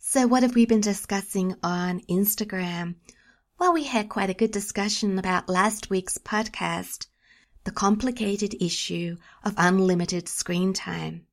So 0.00 0.26
what 0.26 0.42
have 0.42 0.56
we 0.56 0.66
been 0.66 0.80
discussing 0.80 1.54
on 1.62 2.00
Instagram? 2.10 2.96
Well, 3.60 3.72
we 3.72 3.84
had 3.84 4.08
quite 4.08 4.28
a 4.28 4.34
good 4.34 4.50
discussion 4.50 5.20
about 5.20 5.48
last 5.48 5.88
week's 5.88 6.18
podcast, 6.18 7.06
the 7.62 7.70
complicated 7.70 8.56
issue 8.60 9.18
of 9.44 9.54
unlimited 9.56 10.28
screen 10.28 10.72
time. 10.72 11.27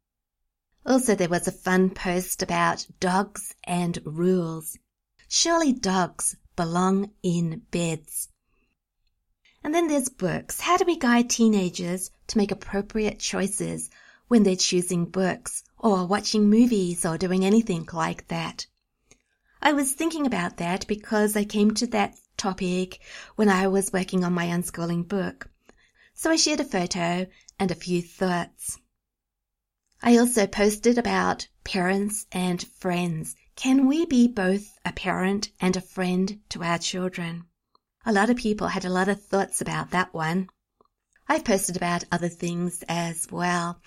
Also, 0.85 1.15
there 1.15 1.29
was 1.29 1.47
a 1.47 1.51
fun 1.51 1.89
post 1.89 2.43
about 2.43 2.85
dogs 2.99 3.55
and 3.63 3.97
rules. 4.05 4.77
Surely 5.27 5.73
dogs 5.73 6.35
belong 6.55 7.09
in 7.23 7.63
beds. 7.71 8.29
And 9.63 9.73
then 9.73 9.87
there's 9.87 10.09
books. 10.09 10.59
How 10.59 10.77
do 10.77 10.85
we 10.85 10.95
guide 10.95 11.29
teenagers 11.29 12.11
to 12.27 12.37
make 12.37 12.51
appropriate 12.51 13.17
choices 13.17 13.89
when 14.27 14.43
they're 14.43 14.55
choosing 14.55 15.05
books 15.05 15.63
or 15.79 16.05
watching 16.05 16.51
movies 16.51 17.03
or 17.03 17.17
doing 17.17 17.43
anything 17.43 17.87
like 17.91 18.27
that? 18.27 18.67
I 19.59 19.73
was 19.73 19.91
thinking 19.91 20.27
about 20.27 20.57
that 20.57 20.85
because 20.85 21.35
I 21.35 21.45
came 21.45 21.73
to 21.75 21.87
that 21.87 22.15
topic 22.37 22.99
when 23.35 23.49
I 23.49 23.69
was 23.69 23.91
working 23.91 24.23
on 24.23 24.33
my 24.33 24.45
unschooling 24.45 25.07
book. 25.07 25.49
So 26.13 26.29
I 26.29 26.35
shared 26.35 26.59
a 26.59 26.63
photo 26.63 27.25
and 27.59 27.71
a 27.71 27.75
few 27.75 28.03
thoughts. 28.03 28.77
I 30.07 30.17
also 30.17 30.45
posted 30.45 30.99
about 30.99 31.47
parents 31.63 32.27
and 32.31 32.61
friends. 32.61 33.35
Can 33.55 33.87
we 33.87 34.05
be 34.05 34.27
both 34.27 34.77
a 34.85 34.93
parent 34.93 35.49
and 35.59 35.75
a 35.75 35.81
friend 35.81 36.41
to 36.49 36.61
our 36.61 36.77
children? 36.77 37.45
A 38.05 38.13
lot 38.13 38.29
of 38.29 38.37
people 38.37 38.67
had 38.67 38.85
a 38.85 38.89
lot 38.91 39.09
of 39.09 39.25
thoughts 39.25 39.61
about 39.61 39.89
that 39.89 40.13
one. 40.13 40.47
I've 41.27 41.43
posted 41.43 41.75
about 41.75 42.03
other 42.11 42.29
things 42.29 42.83
as 42.87 43.27
well, 43.31 43.81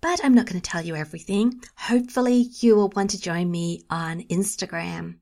but 0.00 0.24
I'm 0.24 0.32
not 0.32 0.46
going 0.46 0.60
to 0.60 0.70
tell 0.70 0.86
you 0.86 0.94
everything. 0.94 1.60
Hopefully 1.76 2.50
you 2.60 2.76
will 2.76 2.90
want 2.90 3.10
to 3.10 3.20
join 3.20 3.50
me 3.50 3.82
on 3.90 4.20
Instagram. 4.28 5.16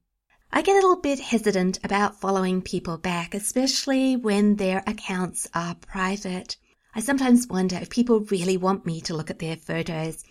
I 0.52 0.60
get 0.60 0.72
a 0.72 0.86
little 0.86 1.00
bit 1.00 1.18
hesitant 1.18 1.78
about 1.82 2.20
following 2.20 2.60
people 2.60 2.98
back, 2.98 3.34
especially 3.34 4.16
when 4.16 4.56
their 4.56 4.82
accounts 4.86 5.48
are 5.54 5.76
private. 5.76 6.58
I 6.94 7.00
sometimes 7.00 7.48
wonder 7.48 7.76
if 7.76 7.88
people 7.88 8.20
really 8.20 8.58
want 8.58 8.84
me 8.84 9.00
to 9.02 9.16
look 9.16 9.30
at 9.30 9.38
their 9.38 9.56
photos. 9.56 10.22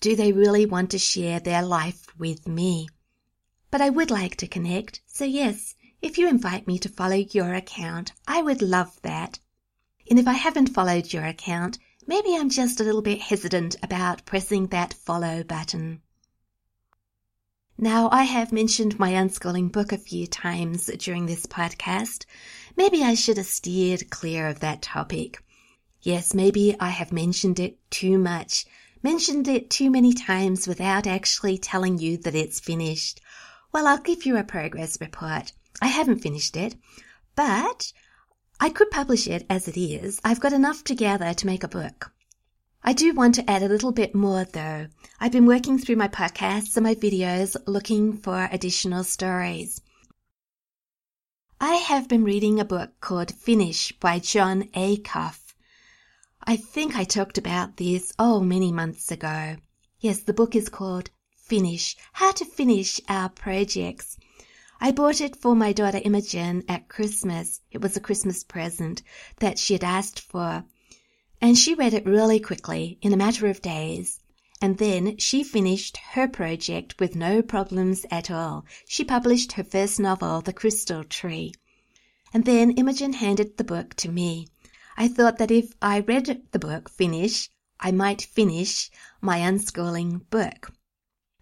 Do 0.00 0.14
they 0.14 0.32
really 0.32 0.64
want 0.64 0.90
to 0.92 0.98
share 0.98 1.40
their 1.40 1.62
life 1.62 2.06
with 2.18 2.46
me? 2.46 2.88
But 3.70 3.80
I 3.80 3.90
would 3.90 4.10
like 4.10 4.36
to 4.36 4.46
connect, 4.46 5.00
so 5.06 5.24
yes, 5.24 5.74
if 6.00 6.16
you 6.16 6.28
invite 6.28 6.66
me 6.68 6.78
to 6.78 6.88
follow 6.88 7.16
your 7.16 7.54
account, 7.54 8.12
I 8.26 8.40
would 8.40 8.62
love 8.62 9.00
that. 9.02 9.40
And 10.08 10.18
if 10.18 10.28
I 10.28 10.34
haven't 10.34 10.74
followed 10.74 11.12
your 11.12 11.24
account, 11.24 11.78
maybe 12.06 12.36
I'm 12.36 12.48
just 12.48 12.80
a 12.80 12.84
little 12.84 13.02
bit 13.02 13.20
hesitant 13.20 13.74
about 13.82 14.24
pressing 14.24 14.68
that 14.68 14.94
follow 14.94 15.42
button. 15.42 16.00
Now, 17.76 18.08
I 18.10 18.22
have 18.22 18.52
mentioned 18.52 18.98
my 18.98 19.12
unschooling 19.12 19.70
book 19.70 19.92
a 19.92 19.98
few 19.98 20.26
times 20.26 20.86
during 20.98 21.26
this 21.26 21.46
podcast. 21.46 22.24
Maybe 22.76 23.02
I 23.02 23.14
should 23.14 23.36
have 23.36 23.46
steered 23.46 24.10
clear 24.10 24.48
of 24.48 24.60
that 24.60 24.82
topic. 24.82 25.42
Yes, 26.02 26.34
maybe 26.34 26.76
I 26.80 26.90
have 26.90 27.12
mentioned 27.12 27.60
it 27.60 27.78
too 27.90 28.18
much, 28.18 28.66
mentioned 29.02 29.48
it 29.48 29.70
too 29.70 29.90
many 29.90 30.12
times 30.12 30.66
without 30.66 31.06
actually 31.06 31.58
telling 31.58 31.98
you 31.98 32.16
that 32.18 32.34
it's 32.34 32.60
finished. 32.60 33.20
Well, 33.72 33.86
I'll 33.86 33.98
give 33.98 34.26
you 34.26 34.36
a 34.36 34.44
progress 34.44 35.00
report. 35.00 35.52
I 35.80 35.86
haven't 35.86 36.20
finished 36.20 36.56
it, 36.56 36.74
but 37.36 37.92
I 38.60 38.70
could 38.70 38.90
publish 38.90 39.28
it 39.28 39.46
as 39.48 39.68
it 39.68 39.76
is. 39.76 40.20
I've 40.24 40.40
got 40.40 40.52
enough 40.52 40.82
together 40.82 41.32
to 41.34 41.46
make 41.46 41.62
a 41.62 41.68
book. 41.68 42.12
I 42.82 42.92
do 42.92 43.12
want 43.12 43.34
to 43.36 43.50
add 43.50 43.62
a 43.62 43.68
little 43.68 43.92
bit 43.92 44.14
more 44.14 44.44
though. 44.44 44.86
I've 45.20 45.32
been 45.32 45.46
working 45.46 45.78
through 45.78 45.96
my 45.96 46.08
podcasts 46.08 46.76
and 46.76 46.84
my 46.84 46.94
videos 46.94 47.56
looking 47.66 48.16
for 48.16 48.48
additional 48.50 49.04
stories. 49.04 49.80
I 51.60 51.74
have 51.74 52.08
been 52.08 52.24
reading 52.24 52.60
a 52.60 52.64
book 52.64 52.92
called 53.00 53.34
Finish 53.34 53.92
by 54.00 54.20
Jon 54.20 54.64
Acuff. 54.74 55.47
I 56.50 56.56
think 56.56 56.96
I 56.96 57.04
talked 57.04 57.36
about 57.36 57.76
this, 57.76 58.10
oh, 58.18 58.40
many 58.40 58.72
months 58.72 59.12
ago. 59.12 59.56
Yes, 60.00 60.20
the 60.20 60.32
book 60.32 60.56
is 60.56 60.70
called 60.70 61.10
Finish, 61.36 61.94
How 62.14 62.32
to 62.32 62.46
Finish 62.46 63.02
Our 63.06 63.28
Projects. 63.28 64.16
I 64.80 64.92
bought 64.92 65.20
it 65.20 65.36
for 65.36 65.54
my 65.54 65.74
daughter 65.74 66.00
Imogen 66.02 66.64
at 66.66 66.88
Christmas. 66.88 67.60
It 67.70 67.82
was 67.82 67.98
a 67.98 68.00
Christmas 68.00 68.44
present 68.44 69.02
that 69.40 69.58
she 69.58 69.74
had 69.74 69.84
asked 69.84 70.20
for. 70.20 70.64
And 71.38 71.58
she 71.58 71.74
read 71.74 71.92
it 71.92 72.06
really 72.06 72.40
quickly, 72.40 72.96
in 73.02 73.12
a 73.12 73.18
matter 73.18 73.46
of 73.48 73.60
days. 73.60 74.18
And 74.62 74.78
then 74.78 75.18
she 75.18 75.44
finished 75.44 75.98
her 76.12 76.26
project 76.26 76.98
with 76.98 77.14
no 77.14 77.42
problems 77.42 78.06
at 78.10 78.30
all. 78.30 78.64
She 78.86 79.04
published 79.04 79.52
her 79.52 79.64
first 79.64 80.00
novel, 80.00 80.40
The 80.40 80.54
Crystal 80.54 81.04
Tree. 81.04 81.52
And 82.32 82.46
then 82.46 82.70
Imogen 82.70 83.12
handed 83.12 83.58
the 83.58 83.64
book 83.64 83.92
to 83.96 84.10
me. 84.10 84.48
I 85.00 85.06
thought 85.06 85.38
that 85.38 85.52
if 85.52 85.74
I 85.80 86.00
read 86.00 86.42
the 86.50 86.58
book 86.58 86.90
finish, 86.90 87.50
I 87.78 87.92
might 87.92 88.20
finish 88.20 88.90
my 89.20 89.38
unschooling 89.38 90.28
book. 90.28 90.72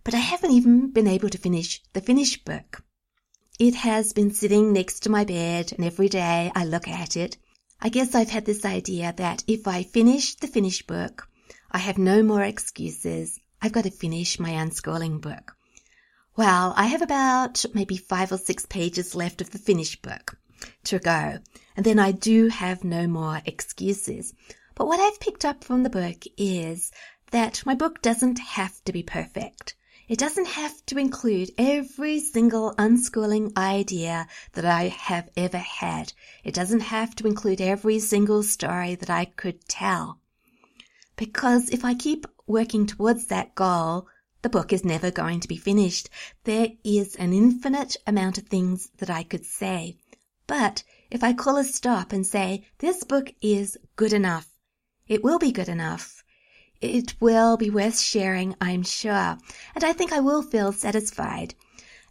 But 0.05 0.13
I 0.13 0.19
haven't 0.19 0.51
even 0.51 0.91
been 0.91 1.07
able 1.07 1.31
to 1.31 1.39
finish 1.39 1.81
the 1.95 2.03
finished 2.03 2.45
book. 2.45 2.85
It 3.59 3.75
has 3.77 4.13
been 4.13 4.35
sitting 4.35 4.75
next 4.75 5.01
to 5.05 5.09
my 5.09 5.25
bed 5.25 5.73
and 5.73 5.87
every 5.87 6.11
day 6.11 6.53
I 6.55 6.67
look 6.67 6.87
at 6.87 7.17
it. 7.17 7.39
I 7.81 7.89
guess 7.89 8.15
I've 8.15 8.29
had 8.29 8.45
this 8.45 8.67
idea 8.67 9.15
that 9.17 9.43
if 9.47 9.67
I 9.67 9.85
finish 9.85 10.35
the 10.35 10.49
finished 10.49 10.87
book, 10.87 11.27
I 11.73 11.79
have 11.79 11.97
no 11.97 12.23
more 12.23 12.43
excuses. 12.43 13.41
I've 13.63 13.73
got 13.73 13.85
to 13.85 13.91
finish 13.91 14.39
my 14.39 14.51
unschooling 14.51 15.23
book. 15.23 15.57
Well, 16.37 16.75
I 16.77 16.89
have 16.89 17.01
about 17.01 17.65
maybe 17.73 17.97
five 17.97 18.31
or 18.33 18.37
six 18.37 18.67
pages 18.67 19.15
left 19.15 19.41
of 19.41 19.49
the 19.49 19.59
finished 19.59 20.03
book 20.03 20.37
to 20.85 20.99
go, 20.99 21.39
and 21.77 21.85
then 21.85 21.99
I 21.99 22.13
do 22.13 22.49
have 22.49 22.85
no 22.85 23.07
more 23.07 23.43
excuses. 23.45 24.35
But 24.75 24.87
what 24.87 25.01
I've 25.01 25.21
picked 25.21 25.45
up 25.45 25.65
from 25.65 25.83
the 25.83 25.91
book 25.91 26.25
is 26.37 26.93
that 27.31 27.65
my 27.67 27.75
book 27.75 28.03
doesn't 28.03 28.39
have 28.39 28.83
to 28.85 28.93
be 28.93 29.03
perfect. 29.03 29.75
It 30.09 30.19
doesn't 30.19 30.47
have 30.47 30.87
to 30.87 30.99
include 30.99 31.51
every 31.59 32.21
single 32.21 32.75
unschooling 32.77 33.57
idea 33.57 34.29
that 34.53 34.65
I 34.65 34.89
have 34.89 35.29
ever 35.37 35.59
had. 35.59 36.13
It 36.45 36.55
doesn't 36.55 36.81
have 36.81 37.17
to 37.17 37.27
include 37.27 37.61
every 37.61 37.99
single 37.99 38.45
story 38.45 38.95
that 38.95 39.11
I 39.11 39.25
could 39.25 39.69
tell. 39.69 40.21
Because 41.17 41.71
if 41.71 41.85
I 41.85 41.95
keep 41.95 42.27
working 42.47 42.87
towards 42.87 43.27
that 43.27 43.57
goal, 43.57 44.07
the 44.43 44.49
book 44.49 44.73
is 44.73 44.85
never 44.85 45.11
going 45.11 45.41
to 45.41 45.49
be 45.49 45.57
finished. 45.57 46.09
There 46.45 46.69
is 46.85 47.17
an 47.17 47.33
infinite 47.33 47.97
amount 48.07 48.39
of 48.39 48.45
things 48.47 48.91
that 48.99 49.11
I 49.11 49.25
could 49.25 49.45
say. 49.45 49.97
But 50.47 50.83
if 51.11 51.23
I 51.25 51.33
call 51.33 51.57
a 51.57 51.65
stop 51.65 52.13
and 52.13 52.27
say, 52.27 52.67
this 52.79 53.05
book 53.05 53.33
is 53.41 53.77
good 53.97 54.13
enough, 54.13 54.49
it 55.07 55.23
will 55.23 55.39
be 55.39 55.53
good 55.53 55.69
enough 55.69 56.23
it 56.83 57.19
will 57.21 57.57
be 57.57 57.71
worth 57.71 57.99
sharing, 57.99 58.55
I'm 58.61 58.83
sure, 58.83 59.39
and 59.75 59.83
I 59.83 59.95
think 59.95 60.13
I 60.13 60.21
will 60.21 60.43
feel 60.43 60.73
satisfied. 60.73 61.55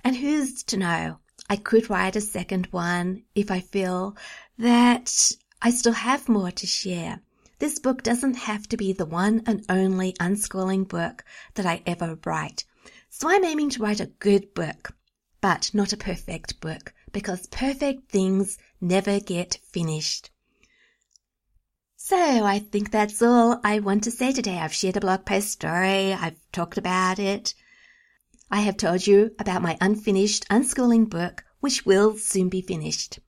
And 0.03 0.15
who's 0.15 0.63
to 0.63 0.77
know? 0.77 1.19
I 1.47 1.55
could 1.55 1.87
write 1.87 2.15
a 2.15 2.21
second 2.21 2.67
one 2.71 3.23
if 3.35 3.51
I 3.51 3.59
feel 3.59 4.17
that 4.57 5.31
I 5.61 5.69
still 5.69 5.93
have 5.93 6.27
more 6.27 6.49
to 6.49 6.65
share. 6.65 7.21
This 7.59 7.77
book 7.77 8.01
doesn't 8.01 8.37
have 8.37 8.67
to 8.69 8.77
be 8.77 8.91
the 8.91 9.05
one 9.05 9.43
and 9.45 9.63
only 9.69 10.13
unschooling 10.13 10.87
book 10.87 11.23
that 11.53 11.67
I 11.67 11.83
ever 11.85 12.17
write. 12.25 12.65
So 13.09 13.29
I'm 13.29 13.45
aiming 13.45 13.69
to 13.71 13.83
write 13.83 13.99
a 13.99 14.07
good 14.07 14.55
book, 14.55 14.95
but 15.41 15.69
not 15.75 15.93
a 15.93 15.97
perfect 15.97 16.59
book, 16.59 16.91
because 17.15 17.47
perfect 17.47 18.11
things 18.11 18.57
never 18.81 19.21
get 19.21 19.57
finished. 19.71 20.31
So 21.95 22.17
I 22.17 22.59
think 22.59 22.91
that's 22.91 23.21
all 23.21 23.61
I 23.63 23.79
want 23.79 24.03
to 24.03 24.11
say 24.11 24.33
today. 24.33 24.59
I've 24.59 24.73
shared 24.73 24.97
a 24.97 24.99
blog 24.99 25.25
post 25.25 25.49
story. 25.49 26.11
I've 26.11 26.35
talked 26.51 26.77
about 26.77 27.17
it. 27.17 27.53
I 28.51 28.59
have 28.59 28.75
told 28.75 29.07
you 29.07 29.31
about 29.39 29.61
my 29.61 29.77
unfinished 29.79 30.45
unschooling 30.49 31.09
book, 31.09 31.45
which 31.61 31.85
will 31.85 32.17
soon 32.17 32.49
be 32.49 32.61
finished. 32.61 33.19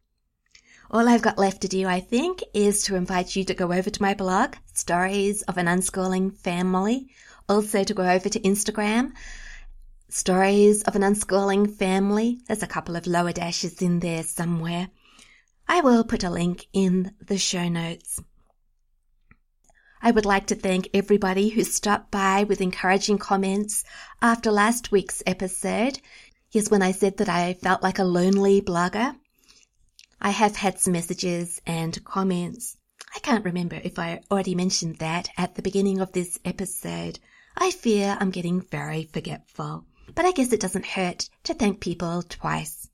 All 0.91 1.07
I've 1.07 1.21
got 1.21 1.37
left 1.37 1.61
to 1.61 1.69
do, 1.69 1.87
I 1.87 2.01
think, 2.01 2.43
is 2.53 2.83
to 2.83 2.95
invite 2.95 3.37
you 3.37 3.45
to 3.45 3.53
go 3.53 3.71
over 3.71 3.89
to 3.89 4.01
my 4.01 4.13
blog, 4.13 4.55
Stories 4.73 5.43
of 5.43 5.57
an 5.57 5.67
Unschooling 5.67 6.35
Family. 6.37 7.07
Also 7.47 7.85
to 7.85 7.93
go 7.93 8.03
over 8.03 8.27
to 8.27 8.39
Instagram, 8.41 9.13
Stories 10.09 10.83
of 10.83 10.95
an 10.95 11.01
Unschooling 11.01 11.75
Family. 11.75 12.39
There's 12.47 12.63
a 12.63 12.67
couple 12.67 12.95
of 12.95 13.07
lower 13.07 13.33
dashes 13.33 13.81
in 13.81 13.99
there 13.99 14.23
somewhere. 14.23 14.87
I 15.67 15.81
will 15.81 16.05
put 16.05 16.23
a 16.23 16.29
link 16.29 16.65
in 16.71 17.13
the 17.19 17.37
show 17.37 17.67
notes. 17.67 18.21
I 20.01 20.11
would 20.11 20.25
like 20.25 20.47
to 20.47 20.55
thank 20.55 20.89
everybody 20.93 21.49
who 21.49 21.65
stopped 21.65 22.09
by 22.09 22.45
with 22.45 22.61
encouraging 22.61 23.17
comments 23.17 23.83
after 24.21 24.49
last 24.49 24.93
week's 24.93 25.21
episode. 25.25 25.99
Yes, 26.51 26.71
when 26.71 26.81
I 26.81 26.93
said 26.93 27.17
that 27.17 27.27
I 27.27 27.55
felt 27.55 27.83
like 27.83 27.99
a 27.99 28.05
lonely 28.05 28.61
blogger. 28.61 29.13
I 30.21 30.29
have 30.29 30.55
had 30.55 30.79
some 30.79 30.93
messages 30.93 31.61
and 31.67 32.01
comments. 32.05 32.77
I 33.13 33.19
can't 33.19 33.43
remember 33.43 33.81
if 33.83 33.99
I 33.99 34.21
already 34.31 34.55
mentioned 34.55 34.99
that 34.99 35.29
at 35.37 35.55
the 35.55 35.61
beginning 35.61 35.99
of 35.99 36.13
this 36.13 36.39
episode. 36.45 37.19
I 37.57 37.71
fear 37.71 38.15
I'm 38.19 38.31
getting 38.31 38.61
very 38.61 39.03
forgetful, 39.03 39.83
but 40.15 40.25
I 40.25 40.31
guess 40.31 40.53
it 40.53 40.59
doesn't 40.59 40.85
hurt 40.85 41.29
to 41.43 41.53
thank 41.53 41.79
people 41.79 42.23
twice. 42.23 42.89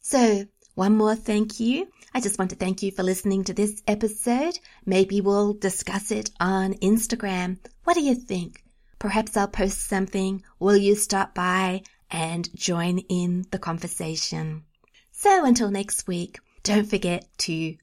So, 0.00 0.44
one 0.74 0.96
more 0.96 1.14
thank 1.16 1.58
you. 1.58 1.88
I 2.14 2.20
just 2.20 2.38
want 2.38 2.50
to 2.50 2.56
thank 2.56 2.82
you 2.82 2.92
for 2.92 3.02
listening 3.02 3.44
to 3.44 3.54
this 3.54 3.82
episode. 3.86 4.58
Maybe 4.84 5.20
we'll 5.20 5.54
discuss 5.54 6.10
it 6.10 6.30
on 6.38 6.74
Instagram. 6.74 7.58
What 7.84 7.94
do 7.94 8.02
you 8.02 8.14
think? 8.14 8.62
Perhaps 8.98 9.36
I'll 9.36 9.48
post 9.48 9.86
something. 9.86 10.42
Will 10.58 10.76
you 10.76 10.94
stop 10.94 11.34
by 11.34 11.82
and 12.10 12.48
join 12.54 12.98
in 12.98 13.46
the 13.50 13.58
conversation? 13.58 14.64
So 15.12 15.44
until 15.44 15.70
next 15.70 16.06
week, 16.06 16.38
don't 16.62 16.88
forget 16.88 17.26
to 17.38 17.76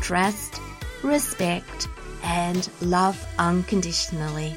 trust, 0.00 0.60
respect, 1.02 1.88
and 2.22 2.68
love 2.80 3.22
unconditionally. 3.38 4.54